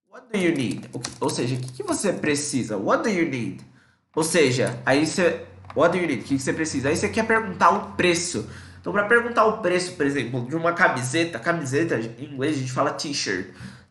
What 0.08 0.28
do 0.32 0.38
you 0.38 0.54
need? 0.54 0.88
Ou 1.18 1.28
seja, 1.28 1.56
o 1.56 1.58
que, 1.58 1.82
você 1.82 2.12
precisa? 2.12 2.76
What 2.76 3.02
do 3.02 3.08
you 3.08 3.28
need? 3.28 3.66
Ou 4.14 4.22
seja, 4.22 4.80
aí 4.86 5.04
você... 5.04 5.44
What 5.74 5.90
do 5.90 6.00
you 6.00 6.06
need? 6.06 6.22
O 6.22 6.24
que 6.24 6.38
você 6.38 6.52
precisa? 6.52 6.88
Aí 6.88 6.96
você 6.96 7.08
quer 7.08 7.26
perguntar 7.26 7.70
o 7.70 7.92
preço. 7.96 8.48
Então, 8.80 8.92
para 8.92 9.06
perguntar 9.08 9.44
o 9.44 9.58
preço, 9.58 9.96
por 9.96 10.06
exemplo, 10.06 10.46
de 10.46 10.54
uma 10.54 10.72
camiseta, 10.72 11.36
camiseta 11.40 11.96
em 11.98 12.32
inglês 12.32 12.56
a 12.56 12.60
gente 12.60 12.72
fala 12.72 12.92
t-shirt. 12.92 13.48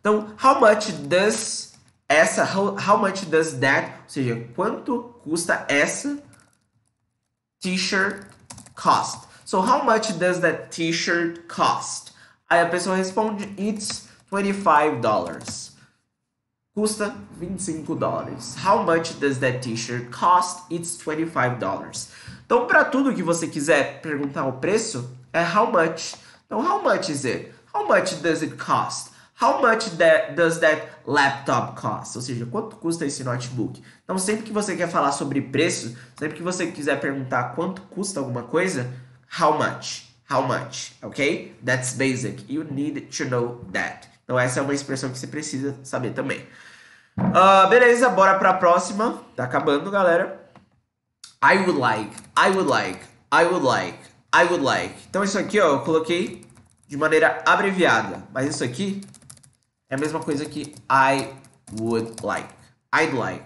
Então, 0.08 0.26
how 0.38 0.58
much 0.58 0.90
does 1.06 1.74
essa, 2.08 2.42
how, 2.42 2.74
how 2.76 2.96
much 2.96 3.26
does 3.26 3.52
that, 3.60 3.92
ou 4.04 4.08
seja, 4.08 4.48
quanto 4.56 5.14
custa 5.22 5.66
essa 5.68 6.18
t-shirt 7.60 8.24
cost? 8.74 9.28
So, 9.44 9.60
how 9.60 9.84
much 9.84 10.18
does 10.18 10.40
that 10.40 10.70
t-shirt 10.70 11.46
cost? 11.46 12.14
Aí 12.48 12.62
a 12.62 12.66
pessoa 12.70 12.96
responde, 12.96 13.52
it's 13.58 14.08
25 14.30 15.02
dollars. 15.02 15.72
Custa 16.74 17.14
25 17.38 17.94
dólares. 17.94 18.56
How 18.64 18.82
much 18.82 19.20
does 19.20 19.40
that 19.40 19.60
t-shirt 19.60 20.10
cost? 20.10 20.64
It's 20.70 20.96
25 20.96 21.58
dollars. 21.58 22.08
Então, 22.46 22.66
para 22.66 22.82
tudo 22.86 23.14
que 23.14 23.22
você 23.22 23.46
quiser 23.46 24.00
perguntar 24.00 24.46
o 24.46 24.52
preço, 24.54 25.10
é 25.34 25.42
how 25.42 25.70
much. 25.70 26.14
Então, 26.46 26.66
how 26.66 26.82
much 26.82 27.10
is 27.10 27.26
it? 27.26 27.52
How 27.74 27.86
much 27.86 28.22
does 28.22 28.42
it 28.42 28.56
cost? 28.56 29.17
How 29.40 29.62
much 29.62 29.96
that, 29.98 30.34
does 30.34 30.58
that 30.58 30.88
laptop 31.06 31.80
cost? 31.80 32.16
Ou 32.16 32.22
seja, 32.22 32.44
quanto 32.44 32.74
custa 32.76 33.06
esse 33.06 33.22
notebook? 33.22 33.80
Então, 34.02 34.18
sempre 34.18 34.42
que 34.42 34.52
você 34.52 34.74
quer 34.74 34.88
falar 34.88 35.12
sobre 35.12 35.40
preço, 35.40 35.96
sempre 36.18 36.36
que 36.36 36.42
você 36.42 36.66
quiser 36.72 36.98
perguntar 36.98 37.54
quanto 37.54 37.80
custa 37.82 38.18
alguma 38.18 38.42
coisa, 38.42 38.90
how 39.40 39.56
much? 39.56 40.08
How 40.28 40.42
much? 40.42 40.92
Ok? 41.02 41.56
That's 41.64 41.92
basic. 41.92 42.44
You 42.52 42.64
need 42.64 43.00
to 43.16 43.24
know 43.26 43.64
that. 43.72 44.08
Então, 44.24 44.36
essa 44.36 44.58
é 44.58 44.62
uma 44.62 44.74
expressão 44.74 45.08
que 45.10 45.18
você 45.18 45.28
precisa 45.28 45.76
saber 45.84 46.10
também. 46.10 46.44
Uh, 47.16 47.68
beleza, 47.68 48.08
bora 48.10 48.38
para 48.40 48.50
a 48.50 48.54
próxima. 48.54 49.22
Tá 49.36 49.44
acabando, 49.44 49.88
galera. 49.88 50.50
I 51.40 51.58
would 51.58 51.78
like, 51.78 52.10
I 52.36 52.50
would 52.50 52.68
like, 52.68 52.98
I 53.32 53.44
would 53.44 53.64
like, 53.64 53.98
I 54.34 54.44
would 54.44 54.64
like. 54.64 54.94
Então 55.08 55.22
isso 55.22 55.38
aqui, 55.38 55.60
ó, 55.60 55.74
eu 55.74 55.80
coloquei 55.80 56.44
de 56.88 56.96
maneira 56.96 57.40
abreviada. 57.46 58.24
Mas 58.32 58.48
isso 58.48 58.64
aqui 58.64 59.00
é 59.90 59.94
a 59.94 59.98
mesma 59.98 60.20
coisa 60.20 60.44
que 60.44 60.74
I 60.90 61.32
would 61.80 62.22
like. 62.22 62.48
I'd 62.94 63.14
like. 63.14 63.44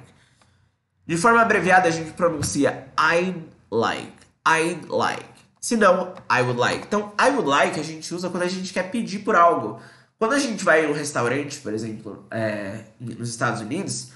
De 1.06 1.16
forma 1.16 1.40
abreviada, 1.40 1.88
a 1.88 1.90
gente 1.90 2.12
pronuncia 2.12 2.88
I'd 2.98 3.42
like. 3.70 4.12
I'd 4.46 4.88
like. 4.88 5.32
Se 5.60 5.76
não, 5.76 6.14
I 6.30 6.42
would 6.42 6.58
like. 6.58 6.86
Então, 6.86 7.12
I 7.20 7.30
would 7.30 7.48
like 7.48 7.78
a 7.78 7.82
gente 7.84 8.12
usa 8.12 8.28
quando 8.28 8.42
a 8.42 8.48
gente 8.48 8.72
quer 8.72 8.90
pedir 8.90 9.20
por 9.20 9.36
algo. 9.36 9.80
Quando 10.18 10.34
a 10.34 10.38
gente 10.38 10.64
vai 10.64 10.84
em 10.84 10.88
um 10.88 10.92
restaurante, 10.92 11.58
por 11.60 11.72
exemplo, 11.72 12.26
é, 12.30 12.84
nos 13.00 13.28
Estados 13.28 13.60
Unidos, 13.60 14.12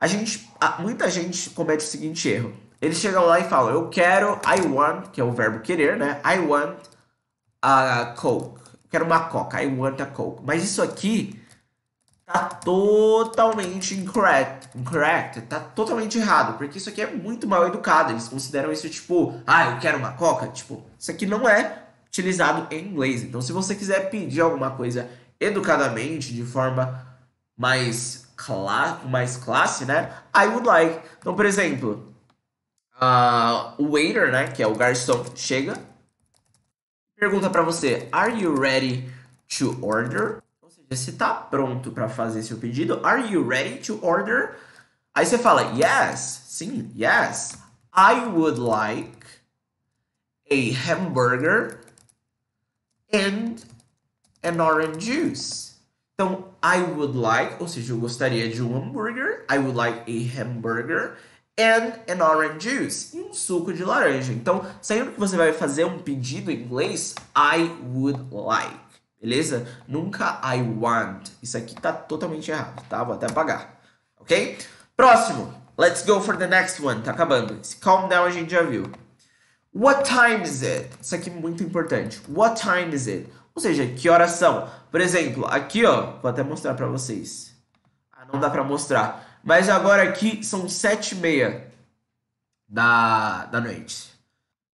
a 0.00 0.06
gente, 0.06 0.48
muita 0.78 1.10
gente 1.10 1.50
comete 1.50 1.84
o 1.84 1.88
seguinte 1.88 2.28
erro. 2.28 2.52
Eles 2.80 2.98
chegam 2.98 3.26
lá 3.26 3.38
e 3.38 3.44
falam, 3.44 3.72
eu 3.72 3.88
quero, 3.88 4.40
I 4.46 4.66
want, 4.66 5.08
que 5.08 5.20
é 5.20 5.24
o 5.24 5.32
verbo 5.32 5.60
querer, 5.60 5.96
né? 5.96 6.20
I 6.24 6.38
want 6.38 6.78
a 7.62 8.14
Coke. 8.16 8.60
quero 8.88 9.04
uma 9.04 9.28
Coca, 9.28 9.62
I 9.62 9.66
want 9.66 10.00
a 10.00 10.06
Coke. 10.06 10.42
Mas 10.44 10.64
isso 10.64 10.82
aqui 10.82 11.39
tá 12.32 12.44
totalmente 12.44 13.94
incorrect, 13.94 14.68
incorrect, 14.76 15.40
tá 15.42 15.58
totalmente 15.58 16.16
errado, 16.16 16.56
porque 16.56 16.78
isso 16.78 16.88
aqui 16.88 17.02
é 17.02 17.10
muito 17.10 17.46
mal 17.46 17.66
educado. 17.66 18.12
Eles 18.12 18.28
consideram 18.28 18.70
isso 18.70 18.88
tipo, 18.88 19.34
ah, 19.44 19.70
eu 19.70 19.78
quero 19.78 19.98
uma 19.98 20.12
Coca. 20.12 20.46
Tipo, 20.46 20.84
isso 20.96 21.10
aqui 21.10 21.26
não 21.26 21.48
é 21.48 21.86
utilizado 22.06 22.72
em 22.72 22.86
inglês. 22.86 23.24
Então, 23.24 23.42
se 23.42 23.52
você 23.52 23.74
quiser 23.74 24.10
pedir 24.10 24.40
alguma 24.40 24.70
coisa 24.70 25.10
educadamente, 25.40 26.32
de 26.32 26.44
forma 26.44 27.04
mais, 27.56 28.28
cla 28.36 29.00
mais 29.06 29.36
classe, 29.36 29.84
né? 29.84 30.12
I 30.34 30.46
would 30.46 30.66
like. 30.66 31.00
Então, 31.18 31.34
por 31.34 31.44
exemplo, 31.44 32.14
uh, 32.94 33.74
o 33.76 33.90
waiter, 33.92 34.30
né, 34.30 34.48
que 34.48 34.62
é 34.62 34.66
o 34.66 34.74
garçom, 34.76 35.24
chega 35.34 35.74
pergunta 37.16 37.50
para 37.50 37.62
você: 37.62 38.08
Are 38.12 38.32
you 38.40 38.54
ready 38.54 39.10
to 39.58 39.76
order? 39.82 40.42
Você 40.90 41.12
tá 41.12 41.32
pronto 41.32 41.92
para 41.92 42.08
fazer 42.08 42.42
seu 42.42 42.56
pedido? 42.56 43.00
Are 43.06 43.32
you 43.32 43.46
ready 43.46 43.78
to 43.78 44.00
order? 44.02 44.56
Aí 45.14 45.24
você 45.24 45.38
fala: 45.38 45.72
Yes, 45.76 46.46
sim, 46.48 46.90
yes. 46.96 47.56
I 47.94 48.26
would 48.26 48.58
like 48.58 49.24
a 50.50 50.72
hamburger 50.72 51.78
and 53.12 53.56
an 54.42 54.60
orange 54.60 55.04
juice. 55.06 55.70
Então, 56.14 56.48
I 56.60 56.82
would 56.82 57.16
like, 57.16 57.56
ou 57.60 57.68
seja, 57.68 57.92
eu 57.92 57.98
gostaria 57.98 58.48
de 58.48 58.60
um 58.60 58.76
hambúrguer. 58.76 59.46
I 59.48 59.58
would 59.58 59.76
like 59.76 60.10
a 60.10 60.40
hamburger 60.40 61.16
and 61.56 62.00
an 62.08 62.20
orange 62.20 62.68
juice. 62.68 63.16
E 63.16 63.20
um 63.20 63.32
suco 63.32 63.72
de 63.72 63.84
laranja. 63.84 64.32
Então, 64.32 64.66
sempre 64.82 65.14
que 65.14 65.20
você 65.20 65.36
vai 65.36 65.52
fazer 65.52 65.84
um 65.84 66.00
pedido 66.00 66.50
em 66.50 66.62
inglês, 66.64 67.14
I 67.36 67.70
would 67.94 68.26
like. 68.32 68.89
Beleza? 69.20 69.66
Nunca 69.86 70.40
I 70.42 70.62
want. 70.62 71.28
Isso 71.42 71.58
aqui 71.58 71.74
tá 71.74 71.92
totalmente 71.92 72.50
errado, 72.50 72.82
tá? 72.88 73.04
Vou 73.04 73.14
até 73.14 73.26
apagar. 73.26 73.78
Ok? 74.18 74.58
Próximo. 74.96 75.52
Let's 75.76 76.04
go 76.04 76.20
for 76.20 76.36
the 76.36 76.46
next 76.46 76.82
one. 76.82 77.02
Tá 77.02 77.10
acabando. 77.10 77.58
Esse 77.60 77.76
calm 77.76 78.08
down 78.08 78.24
a 78.24 78.30
gente 78.30 78.50
já 78.50 78.62
viu. 78.62 78.90
What 79.74 80.04
time 80.04 80.42
is 80.42 80.62
it? 80.62 80.90
Isso 81.00 81.14
aqui 81.14 81.30
é 81.30 81.32
muito 81.32 81.62
importante. 81.62 82.20
What 82.28 82.60
time 82.60 82.94
is 82.94 83.06
it? 83.06 83.30
Ou 83.54 83.62
seja, 83.62 83.86
que 83.86 84.08
horas 84.08 84.32
são? 84.32 84.68
Por 84.90 85.00
exemplo, 85.00 85.46
aqui 85.46 85.84
ó, 85.84 86.18
vou 86.20 86.30
até 86.30 86.42
mostrar 86.42 86.74
para 86.74 86.86
vocês. 86.86 87.54
Ah, 88.12 88.26
não 88.32 88.40
dá 88.40 88.48
para 88.48 88.64
mostrar. 88.64 89.40
Mas 89.44 89.68
agora 89.68 90.02
aqui 90.02 90.42
são 90.42 90.68
sete 90.68 91.14
e 91.14 91.18
meia 91.18 91.70
da, 92.68 93.46
da 93.46 93.60
noite. 93.60 94.10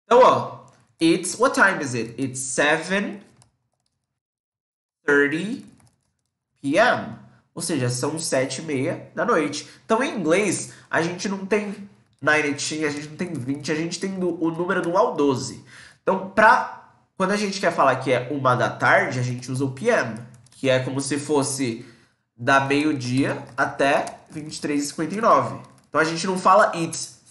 Então, 0.05 0.19
ó, 0.21 0.65
it's, 1.01 1.37
what 1.39 1.55
time 1.55 1.83
is 1.83 1.93
it? 1.93 2.15
It's 2.21 2.39
7.30 5.07 5.63
p.m. 6.61 7.15
Ou 7.53 7.61
seja, 7.61 7.89
são 7.89 8.19
sete 8.19 8.61
e 8.61 8.65
meia 8.65 9.09
da 9.15 9.25
noite. 9.25 9.67
Então, 9.85 10.03
em 10.03 10.17
inglês, 10.17 10.73
a 10.89 11.01
gente 11.01 11.29
não 11.29 11.45
tem 11.45 11.87
19, 12.21 12.85
a 12.85 12.89
gente 12.89 13.09
não 13.09 13.15
tem 13.15 13.33
20, 13.33 13.71
a 13.71 13.75
gente 13.75 13.99
tem 13.99 14.11
o 14.17 14.51
número 14.51 14.81
do 14.81 14.89
1 14.89 14.97
ao 14.97 15.15
12. 15.15 15.63
Então, 16.01 16.29
pra, 16.31 16.91
quando 17.17 17.31
a 17.31 17.37
gente 17.37 17.59
quer 17.59 17.71
falar 17.71 17.95
que 17.97 18.11
é 18.11 18.27
uma 18.31 18.55
da 18.55 18.69
tarde, 18.69 19.19
a 19.19 19.23
gente 19.23 19.51
usa 19.51 19.63
o 19.63 19.71
PM, 19.71 20.19
que 20.51 20.69
é 20.69 20.79
como 20.79 20.99
se 20.99 21.17
fosse 21.17 21.85
da 22.35 22.59
meio-dia 22.59 23.43
até 23.55 24.19
23h59. 24.33 25.61
Então 25.87 26.01
a 26.01 26.03
gente 26.03 26.27
não 26.27 26.37
fala 26.37 26.71
it's, 26.75 27.21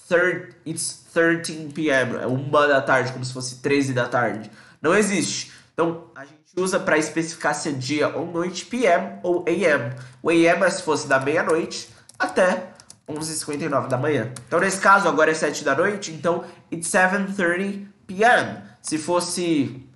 it's 0.64 1.04
13 1.12 1.72
p.m., 1.74 2.16
é 2.16 2.26
uma 2.26 2.66
da 2.66 2.80
tarde, 2.80 3.12
como 3.12 3.24
se 3.24 3.32
fosse 3.32 3.56
13 3.56 3.92
da 3.92 4.08
tarde. 4.08 4.50
Não 4.80 4.94
existe. 4.94 5.52
Então 5.72 6.04
a 6.14 6.24
gente 6.24 6.43
usa 6.56 6.78
para 6.78 6.98
especificar 6.98 7.54
se 7.54 7.68
é 7.68 7.72
dia 7.72 8.08
ou 8.16 8.26
noite, 8.26 8.66
p.m. 8.66 9.18
ou 9.22 9.44
a.m. 9.46 9.94
O 10.22 10.30
a.m. 10.30 10.64
é 10.64 10.70
se 10.70 10.82
fosse 10.82 11.06
da 11.06 11.18
meia-noite 11.18 11.88
até 12.18 12.70
11h59 13.08 13.88
da 13.88 13.98
manhã. 13.98 14.32
Então 14.46 14.60
nesse 14.60 14.80
caso 14.80 15.08
agora 15.08 15.30
é 15.30 15.34
7 15.34 15.64
da 15.64 15.74
noite, 15.74 16.12
então 16.12 16.44
it's 16.72 16.88
7:30 16.88 17.86
p.m. 18.06 18.62
Se 18.80 18.98
fosse 18.98 19.88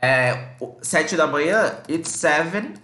é 0.00 0.50
7 0.80 1.16
da 1.16 1.26
manhã, 1.26 1.74
it's 1.88 2.10
7 2.10 2.74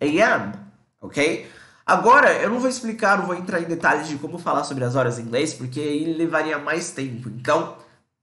a.m., 0.00 0.52
ok? 1.00 1.48
Agora, 1.86 2.32
eu 2.32 2.48
não 2.48 2.58
vou 2.58 2.68
explicar, 2.68 3.18
não 3.18 3.26
vou 3.26 3.36
entrar 3.36 3.60
em 3.60 3.66
detalhes 3.66 4.08
de 4.08 4.16
como 4.16 4.38
falar 4.38 4.64
sobre 4.64 4.84
as 4.84 4.96
horas 4.96 5.18
em 5.18 5.22
inglês, 5.22 5.52
porque 5.52 5.78
aí 5.78 6.14
levaria 6.14 6.58
mais 6.58 6.90
tempo. 6.90 7.28
Então, 7.28 7.76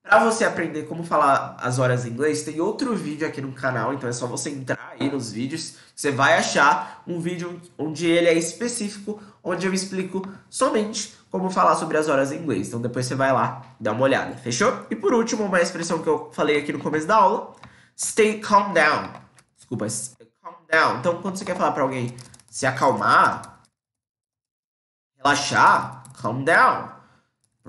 para 0.04 0.24
você 0.24 0.44
aprender 0.44 0.84
como 0.84 1.04
falar 1.04 1.56
as 1.60 1.80
horas 1.80 2.06
em 2.06 2.10
inglês, 2.10 2.44
tem 2.44 2.60
outro 2.60 2.96
vídeo 2.96 3.28
aqui 3.28 3.40
no 3.40 3.52
canal, 3.52 3.94
então 3.94 4.10
é 4.10 4.12
só 4.12 4.26
você 4.26 4.50
entrar 4.50 4.96
aí 5.00 5.10
nos 5.12 5.32
vídeos, 5.32 5.76
você 5.96 6.12
vai 6.12 6.38
achar 6.38 7.04
um 7.08 7.20
vídeo 7.20 7.62
onde 7.78 8.08
ele 8.08 8.28
é 8.28 8.34
específico, 8.34 9.22
onde 9.44 9.66
eu 9.66 9.74
explico 9.74 10.28
somente 10.50 11.16
como 11.30 11.50
falar 11.50 11.76
sobre 11.76 11.98
as 11.98 12.10
horas 12.10 12.32
em 12.32 12.40
inglês. 12.40 12.68
Então 12.68 12.82
depois 12.82 13.06
você 13.06 13.16
vai 13.16 13.32
lá, 13.32 13.64
dá 13.80 13.92
uma 13.92 14.04
olhada, 14.04 14.36
fechou? 14.36 14.86
E 14.90 14.96
por 14.96 15.14
último, 15.14 15.46
uma 15.46 15.62
expressão 15.62 16.02
que 16.02 16.10
eu 16.10 16.30
falei 16.34 16.58
aqui 16.58 16.74
no 16.74 16.80
começo 16.80 17.08
da 17.08 17.16
aula, 17.16 17.56
stay 17.98 18.40
calm 18.40 18.74
down. 18.74 19.14
Desculpa, 19.56 19.88
calm 20.42 20.56
down. 20.70 21.00
Então 21.00 21.22
quando 21.22 21.38
você 21.38 21.46
quer 21.46 21.56
falar 21.56 21.72
para 21.72 21.84
alguém 21.84 22.16
se 22.50 22.66
acalmar, 22.66 23.62
relaxar, 25.18 26.04
calm 26.22 26.44
down. 26.44 26.90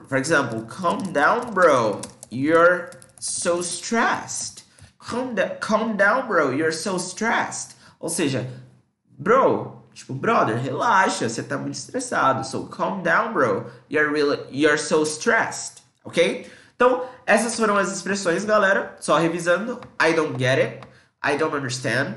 For 0.08 0.16
example, 0.18 0.62
calm 0.62 0.98
down, 1.12 1.52
bro. 1.52 2.00
You're 2.32 2.90
so 3.20 3.60
stressed. 3.60 4.64
Calm, 4.98 5.36
calm 5.60 5.96
down, 5.98 6.26
bro. 6.26 6.50
You're 6.50 6.72
so 6.72 6.96
stressed. 6.96 7.76
Ou 8.00 8.08
seja, 8.08 8.48
bro, 9.18 9.84
tipo, 9.92 10.14
brother, 10.14 10.56
relaxa, 10.56 11.28
você 11.28 11.42
tá 11.42 11.58
muito 11.58 11.74
estressado. 11.74 12.46
So 12.46 12.68
calm 12.68 13.02
down, 13.02 13.34
bro. 13.34 13.70
You're 13.90 14.10
really 14.10 14.38
you're 14.50 14.78
so 14.78 15.02
stressed, 15.02 15.82
ok? 16.04 16.50
Então, 16.74 17.04
essas 17.26 17.54
foram 17.54 17.76
as 17.76 17.92
expressões, 17.92 18.46
galera. 18.46 18.96
Só 18.98 19.18
revisando. 19.18 19.78
I 20.00 20.14
don't 20.14 20.38
get 20.38 20.58
it. 20.58 20.80
I 21.22 21.36
don't 21.36 21.54
understand. 21.54 22.16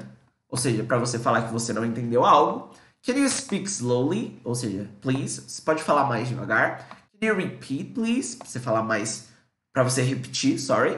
Ou 0.50 0.58
seja, 0.58 0.82
para 0.84 0.98
você 0.98 1.20
falar 1.20 1.42
que 1.42 1.52
você 1.52 1.74
não 1.74 1.84
entendeu 1.84 2.24
algo. 2.24 2.72
Can 3.06 3.16
you 3.16 3.30
speak 3.30 3.68
slowly? 3.68 4.40
Ou 4.46 4.56
seja, 4.56 4.90
please. 5.02 5.42
Você 5.46 5.62
pode 5.62 5.84
falar 5.84 6.06
mais 6.06 6.30
devagar. 6.30 6.88
Can 7.20 7.28
you 7.28 7.36
repeat, 7.36 7.94
please? 7.94 8.40
Você 8.44 8.62
falar 8.62 8.82
mais 8.82 9.35
para 9.76 9.84
você 9.84 10.02
repetir, 10.02 10.58
sorry. 10.58 10.98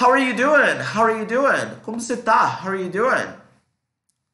How 0.00 0.12
are 0.12 0.22
you 0.22 0.32
doing? 0.36 0.78
How 0.94 1.02
are 1.02 1.18
you 1.18 1.26
doing? 1.26 1.74
Como 1.82 2.00
você 2.00 2.16
tá? 2.16 2.60
How 2.62 2.70
are 2.70 2.80
you 2.80 2.88
doing? 2.88 3.26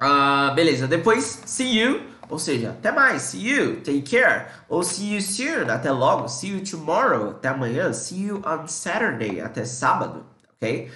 Uh, 0.02 0.54
beleza, 0.54 0.86
depois 0.86 1.40
see 1.46 1.80
you, 1.80 2.02
ou 2.28 2.38
seja, 2.38 2.72
até 2.72 2.92
mais, 2.92 3.22
see 3.22 3.40
you, 3.40 3.80
take 3.80 4.02
care, 4.02 4.48
ou 4.68 4.82
see 4.82 5.14
you 5.14 5.22
soon, 5.22 5.70
até 5.70 5.90
logo, 5.90 6.28
see 6.28 6.50
you 6.50 6.62
tomorrow, 6.62 7.30
até 7.30 7.48
amanhã, 7.48 7.90
see 7.94 8.26
you 8.26 8.42
on 8.44 8.66
Saturday, 8.66 9.40
até 9.40 9.64
sábado, 9.64 10.26
ok? 10.56 10.90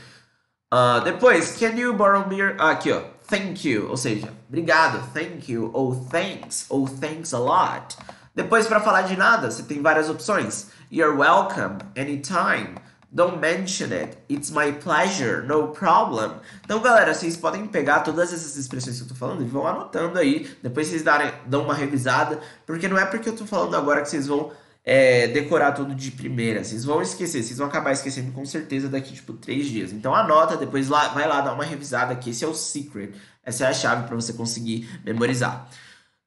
Uh, 0.70 1.02
depois, 1.04 1.56
can 1.56 1.74
you 1.78 1.94
borrow 1.94 2.28
me 2.28 2.36
your... 2.36 2.54
Ah, 2.58 2.72
aqui, 2.72 2.92
ó, 2.92 3.00
thank 3.28 3.66
you, 3.66 3.88
ou 3.88 3.96
seja, 3.96 4.28
obrigado, 4.46 5.00
thank 5.14 5.50
you, 5.50 5.70
ou 5.72 5.94
thanks, 6.10 6.66
ou 6.68 6.86
thanks 6.86 7.32
a 7.32 7.38
lot. 7.38 7.96
Depois, 8.34 8.66
para 8.66 8.80
falar 8.80 9.02
de 9.02 9.16
nada, 9.16 9.50
você 9.50 9.62
tem 9.62 9.80
várias 9.80 10.10
opções. 10.10 10.68
You're 10.90 11.14
welcome, 11.14 11.76
anytime. 11.96 12.76
Don't 13.14 13.40
mention 13.40 13.92
it. 13.92 14.16
It's 14.26 14.50
my 14.50 14.72
pleasure. 14.72 15.42
No 15.42 15.68
problem. 15.68 16.32
Então, 16.64 16.80
galera, 16.80 17.12
vocês 17.12 17.36
podem 17.36 17.66
pegar 17.66 18.00
todas 18.00 18.32
essas 18.32 18.56
expressões 18.56 18.96
que 18.96 19.02
eu 19.02 19.08
tô 19.08 19.14
falando 19.14 19.42
e 19.42 19.44
vão 19.44 19.66
anotando 19.66 20.18
aí. 20.18 20.48
Depois 20.62 20.86
vocês 20.86 21.02
darem, 21.02 21.30
dão 21.46 21.64
uma 21.64 21.74
revisada. 21.74 22.40
Porque 22.64 22.88
não 22.88 22.96
é 22.96 23.04
porque 23.04 23.28
eu 23.28 23.36
tô 23.36 23.44
falando 23.44 23.76
agora 23.76 24.00
que 24.00 24.08
vocês 24.08 24.26
vão 24.26 24.50
é, 24.82 25.26
decorar 25.26 25.72
tudo 25.72 25.94
de 25.94 26.10
primeira. 26.10 26.64
Vocês 26.64 26.86
vão 26.86 27.02
esquecer. 27.02 27.42
Vocês 27.42 27.58
vão 27.58 27.66
acabar 27.66 27.92
esquecendo 27.92 28.32
com 28.32 28.46
certeza 28.46 28.88
daqui, 28.88 29.12
tipo, 29.12 29.34
três 29.34 29.66
dias. 29.66 29.92
Então, 29.92 30.14
anota, 30.14 30.56
depois 30.56 30.88
lá, 30.88 31.08
vai 31.08 31.28
lá 31.28 31.42
dar 31.42 31.52
uma 31.52 31.64
revisada 31.64 32.14
aqui. 32.14 32.30
Esse 32.30 32.46
é 32.46 32.48
o 32.48 32.54
secret. 32.54 33.12
Essa 33.44 33.64
é 33.64 33.68
a 33.68 33.74
chave 33.74 34.06
para 34.06 34.16
você 34.16 34.32
conseguir 34.32 34.88
memorizar. 35.04 35.68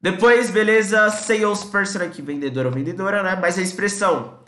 Depois, 0.00 0.50
beleza, 0.50 1.10
salesperson 1.10 2.02
aqui, 2.02 2.22
vendedor 2.22 2.66
ou 2.66 2.72
vendedora, 2.72 3.24
né? 3.24 3.36
Mas 3.40 3.58
a 3.58 3.62
expressão 3.62 4.41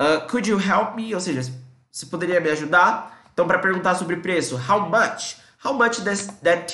uh, 0.00 0.26
could 0.28 0.48
you 0.48 0.58
help 0.58 0.94
me? 0.94 1.14
Ou 1.14 1.20
seja, 1.20 1.42
você 1.90 2.06
poderia 2.06 2.40
me 2.40 2.50
ajudar? 2.50 3.22
Então, 3.32 3.46
para 3.46 3.58
perguntar 3.58 3.94
sobre 3.94 4.16
preço, 4.16 4.56
how 4.56 4.88
much? 4.88 5.36
How 5.64 5.72
much 5.72 6.00
does 6.00 6.26
that 6.42 6.66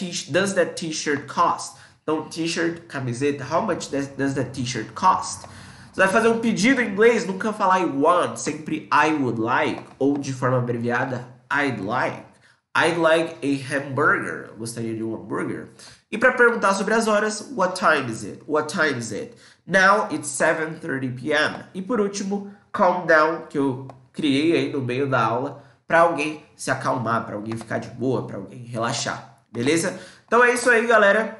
t-shirt 0.74 1.26
cost? 1.26 1.76
Então, 2.02 2.28
t-shirt, 2.28 2.86
camiseta, 2.88 3.44
how 3.44 3.60
much 3.60 3.90
does, 3.90 4.08
does 4.08 4.34
that 4.34 4.50
t-shirt 4.50 4.92
cost? 4.94 5.46
Você 5.92 6.00
vai 6.00 6.08
fazer 6.08 6.28
um 6.28 6.38
pedido 6.38 6.80
em 6.80 6.92
inglês, 6.92 7.26
nunca 7.26 7.52
falar 7.52 7.80
I 7.80 7.84
want, 7.84 8.38
sempre 8.38 8.88
I 8.92 9.12
would 9.12 9.40
like, 9.40 9.82
ou 9.98 10.16
de 10.16 10.32
forma 10.32 10.58
abreviada, 10.58 11.26
I'd 11.52 11.80
like. 11.80 12.28
I'd 12.76 12.96
like 12.96 13.36
a 13.42 13.74
hamburger. 13.74 14.50
Eu 14.50 14.56
gostaria 14.56 14.94
de 14.94 15.02
um 15.02 15.14
hambúrguer. 15.14 15.68
E 16.10 16.16
para 16.16 16.32
perguntar 16.32 16.74
sobre 16.74 16.94
as 16.94 17.08
horas, 17.08 17.50
what 17.56 17.74
time 17.74 18.08
is 18.10 18.22
it? 18.22 18.42
What 18.46 18.72
time 18.72 18.98
is 18.98 19.10
it? 19.10 19.36
Now 19.66 20.08
it's 20.12 20.28
7:30 20.28 21.16
p.m. 21.16 21.64
E 21.74 21.82
por 21.82 22.00
último, 22.00 22.52
calm 22.72 23.06
down, 23.06 23.46
que 23.48 23.58
eu 23.58 23.88
criei 24.12 24.56
aí 24.56 24.72
no 24.72 24.80
meio 24.80 25.08
da 25.08 25.24
aula 25.24 25.64
para 25.86 26.00
alguém 26.00 26.44
se 26.54 26.70
acalmar, 26.70 27.24
para 27.24 27.36
alguém 27.36 27.56
ficar 27.56 27.78
de 27.78 27.88
boa, 27.88 28.26
para 28.26 28.36
alguém 28.36 28.64
relaxar. 28.64 29.42
Beleza? 29.50 29.98
Então 30.26 30.44
é 30.44 30.52
isso 30.52 30.68
aí, 30.68 30.86
galera. 30.86 31.38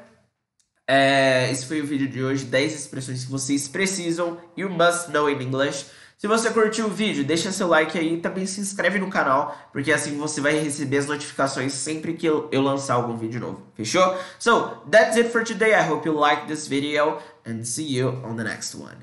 É, 0.87 1.51
esse 1.51 1.67
foi 1.67 1.81
o 1.81 1.85
vídeo 1.85 2.07
de 2.07 2.23
hoje, 2.23 2.45
10 2.45 2.73
expressões 2.73 3.23
que 3.23 3.29
vocês 3.29 3.67
precisam, 3.67 4.39
you 4.57 4.67
must 4.69 5.11
know 5.11 5.29
in 5.29 5.39
English. 5.39 5.85
Se 6.17 6.27
você 6.27 6.49
curtiu 6.49 6.87
o 6.87 6.89
vídeo, 6.89 7.23
deixa 7.23 7.51
seu 7.51 7.67
like 7.67 7.97
aí 7.97 8.15
e 8.15 8.17
também 8.19 8.45
se 8.45 8.59
inscreve 8.59 8.97
no 8.97 9.09
canal, 9.09 9.55
porque 9.71 9.89
assim 9.91 10.17
você 10.17 10.41
vai 10.41 10.59
receber 10.59 10.97
as 10.97 11.05
notificações 11.05 11.71
sempre 11.71 12.13
que 12.13 12.25
eu, 12.25 12.49
eu 12.51 12.61
lançar 12.61 12.95
algum 12.95 13.15
vídeo 13.15 13.39
novo. 13.39 13.61
Fechou? 13.75 14.17
So, 14.37 14.81
that's 14.91 15.15
it 15.15 15.29
for 15.29 15.45
today. 15.45 15.73
I 15.73 15.87
hope 15.87 16.05
you 16.05 16.19
like 16.19 16.47
this 16.47 16.67
video 16.67 17.19
and 17.45 17.63
see 17.63 17.97
you 17.97 18.09
on 18.25 18.35
the 18.35 18.43
next 18.43 18.75
one. 18.75 18.97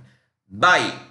Bye! 0.48 1.05